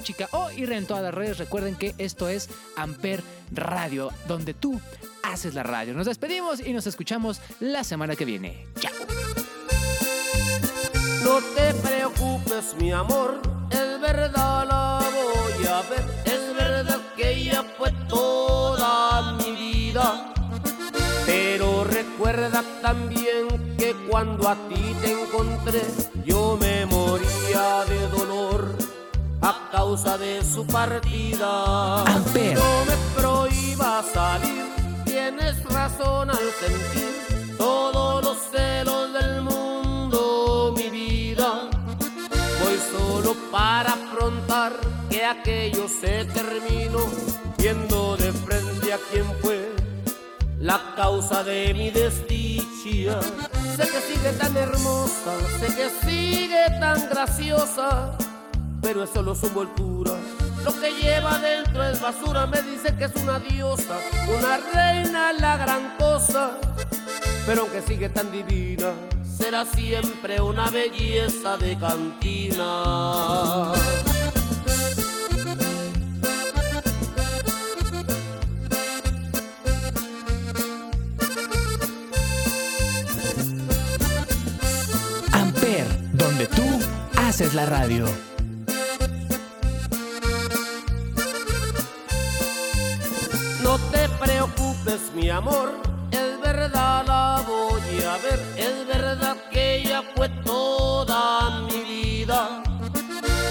chica 0.00 0.28
o 0.32 0.50
y 0.50 0.64
en 0.64 0.86
todas 0.86 1.02
las 1.02 1.14
redes. 1.14 1.38
Recuerden 1.38 1.76
que 1.76 1.94
esto 1.96 2.28
es 2.28 2.50
Amper 2.76 3.22
Radio, 3.52 4.10
donde 4.28 4.52
tú 4.52 4.78
haces 5.22 5.54
la 5.54 5.62
radio. 5.62 5.94
Nos 5.94 6.06
despedimos 6.06 6.60
y 6.60 6.74
nos 6.74 6.86
escuchamos 6.86 7.40
la 7.60 7.84
semana 7.84 8.16
que 8.16 8.26
viene. 8.26 8.66
Chao. 8.78 8.92
No 11.24 11.40
te 11.54 11.72
preocupes, 11.74 12.76
mi 12.78 12.92
amor, 12.92 13.40
es 13.70 14.00
verdad 14.00 14.66
la 14.68 14.73
voy 14.73 14.73
a 15.74 15.82
ver, 15.82 16.04
es 16.24 16.54
verdad 16.56 17.00
que 17.16 17.30
ella 17.30 17.64
fue 17.76 17.90
toda 18.08 19.32
mi 19.32 19.50
vida. 19.56 20.32
Pero 21.26 21.82
recuerda 21.82 22.62
también 22.80 23.48
que 23.76 23.94
cuando 24.08 24.48
a 24.48 24.54
ti 24.68 24.94
te 25.02 25.10
encontré, 25.12 25.82
yo 26.24 26.56
me 26.60 26.86
moría 26.86 27.84
de 27.88 28.08
dolor 28.16 28.76
a 29.40 29.68
causa 29.72 30.16
de 30.16 30.44
su 30.44 30.64
partida. 30.64 32.02
Amper. 32.02 32.54
No 32.54 32.84
me 32.84 32.96
prohíba 33.20 34.02
salir, 34.12 34.64
tienes 35.04 35.64
razón 35.64 36.30
al 36.30 36.50
sentir 36.60 37.56
todos 37.58 38.24
los 38.24 38.38
celos 38.52 39.12
del 39.12 39.33
solo 43.24 43.36
para 43.50 43.92
afrontar 43.92 44.72
que 45.08 45.24
aquello 45.24 45.88
se 45.88 46.24
terminó, 46.26 47.06
viendo 47.56 48.16
de 48.16 48.32
frente 48.32 48.92
a 48.92 48.98
quien 49.10 49.24
fue 49.40 49.74
la 50.58 50.94
causa 50.96 51.42
de 51.42 51.72
mi 51.74 51.90
desdicha. 51.90 53.20
Sé 53.76 53.88
que 53.88 54.00
sigue 54.00 54.32
tan 54.38 54.56
hermosa, 54.56 55.32
sé 55.58 55.66
que 55.74 55.90
sigue 56.06 56.64
tan 56.80 57.08
graciosa, 57.08 58.16
pero 58.82 59.04
es 59.04 59.10
solo 59.10 59.34
su 59.34 59.46
envoltura. 59.46 60.12
Lo 60.64 60.80
que 60.80 60.92
lleva 60.92 61.38
dentro 61.38 61.82
es 61.84 62.00
basura, 62.00 62.46
me 62.46 62.60
dice 62.62 62.94
que 62.96 63.04
es 63.04 63.16
una 63.16 63.38
diosa, 63.38 63.98
una 64.38 64.56
reina, 64.72 65.32
la 65.32 65.56
gran 65.56 65.96
cosa. 65.98 66.58
Pero 67.46 67.62
aunque 67.62 67.82
sigue 67.82 68.08
tan 68.08 68.30
divina, 68.32 68.92
será 69.44 69.66
siempre 69.66 70.40
una 70.40 70.70
belleza 70.70 71.58
de 71.58 71.76
cantina. 71.76 73.74
Amper, 85.32 85.86
donde 86.14 86.46
tú 86.46 86.62
haces 87.18 87.52
la 87.52 87.66
radio. 87.66 88.06
No 93.62 93.78
te 93.92 94.08
preocupes, 94.24 95.12
mi 95.14 95.28
amor, 95.28 95.74
la 96.74 97.44
voy 97.46 98.02
a 98.02 98.16
ver, 98.18 98.40
es 98.56 98.86
verdad 98.86 99.36
que 99.50 99.76
ella 99.76 100.02
fue 100.14 100.28
toda 100.44 101.60
mi 101.62 101.80
vida. 101.82 102.62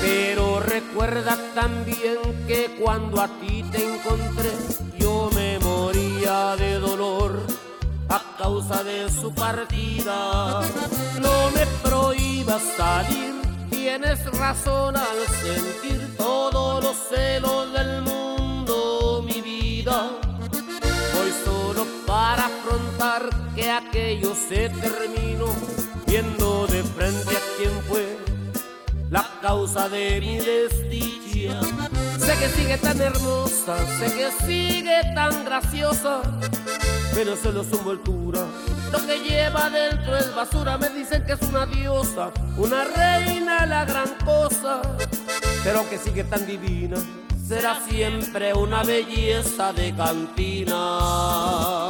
Pero 0.01 0.59
recuerda 0.59 1.37
también 1.55 2.17
que 2.47 2.77
cuando 2.81 3.21
a 3.21 3.27
ti 3.39 3.63
te 3.71 3.93
encontré, 3.93 4.51
yo 4.99 5.29
me 5.33 5.59
moría 5.59 6.55
de 6.57 6.79
dolor 6.79 7.39
a 8.09 8.21
causa 8.37 8.83
de 8.83 9.09
su 9.09 9.33
partida. 9.33 10.61
No 11.21 11.51
me 11.51 11.65
prohíbas 11.81 12.61
salir, 12.77 13.33
tienes 13.69 14.19
razón 14.37 14.97
al 14.97 15.19
sentir 15.41 16.17
todos 16.17 16.83
los 16.83 16.97
celos 17.09 17.71
del 17.71 18.01
mundo, 18.01 19.23
mi 19.25 19.41
vida. 19.41 20.22
Que 23.55 23.69
aquello 23.69 24.33
se 24.33 24.69
terminó, 24.69 25.45
viendo 26.07 26.65
de 26.65 26.81
frente 26.81 27.37
a 27.37 27.41
quien 27.55 27.71
fue 27.87 28.17
la 29.11 29.29
causa 29.43 29.87
de 29.89 30.19
mi 30.19 30.37
desdicha. 30.37 31.61
Sé 32.17 32.35
que 32.39 32.49
sigue 32.49 32.77
tan 32.77 32.99
hermosa, 32.99 33.77
sé 33.99 34.05
que 34.15 34.31
sigue 34.47 35.01
tan 35.13 35.45
graciosa, 35.45 36.21
pero 37.13 37.35
solo 37.35 37.63
su 37.63 37.75
envoltura. 37.75 38.43
Lo 38.91 39.05
que 39.05 39.19
lleva 39.19 39.69
dentro 39.69 40.17
es 40.17 40.33
basura, 40.33 40.79
me 40.79 40.89
dicen 40.89 41.23
que 41.25 41.33
es 41.33 41.41
una 41.43 41.67
diosa, 41.67 42.31
una 42.57 42.85
reina, 42.85 43.67
la 43.67 43.85
gran 43.85 44.15
cosa, 44.25 44.81
pero 45.63 45.87
que 45.89 45.99
sigue 45.99 46.23
tan 46.23 46.47
divina, 46.47 46.97
será 47.47 47.79
siempre 47.87 48.51
una 48.53 48.81
belleza 48.83 49.71
de 49.73 49.93
cantina. 49.95 51.89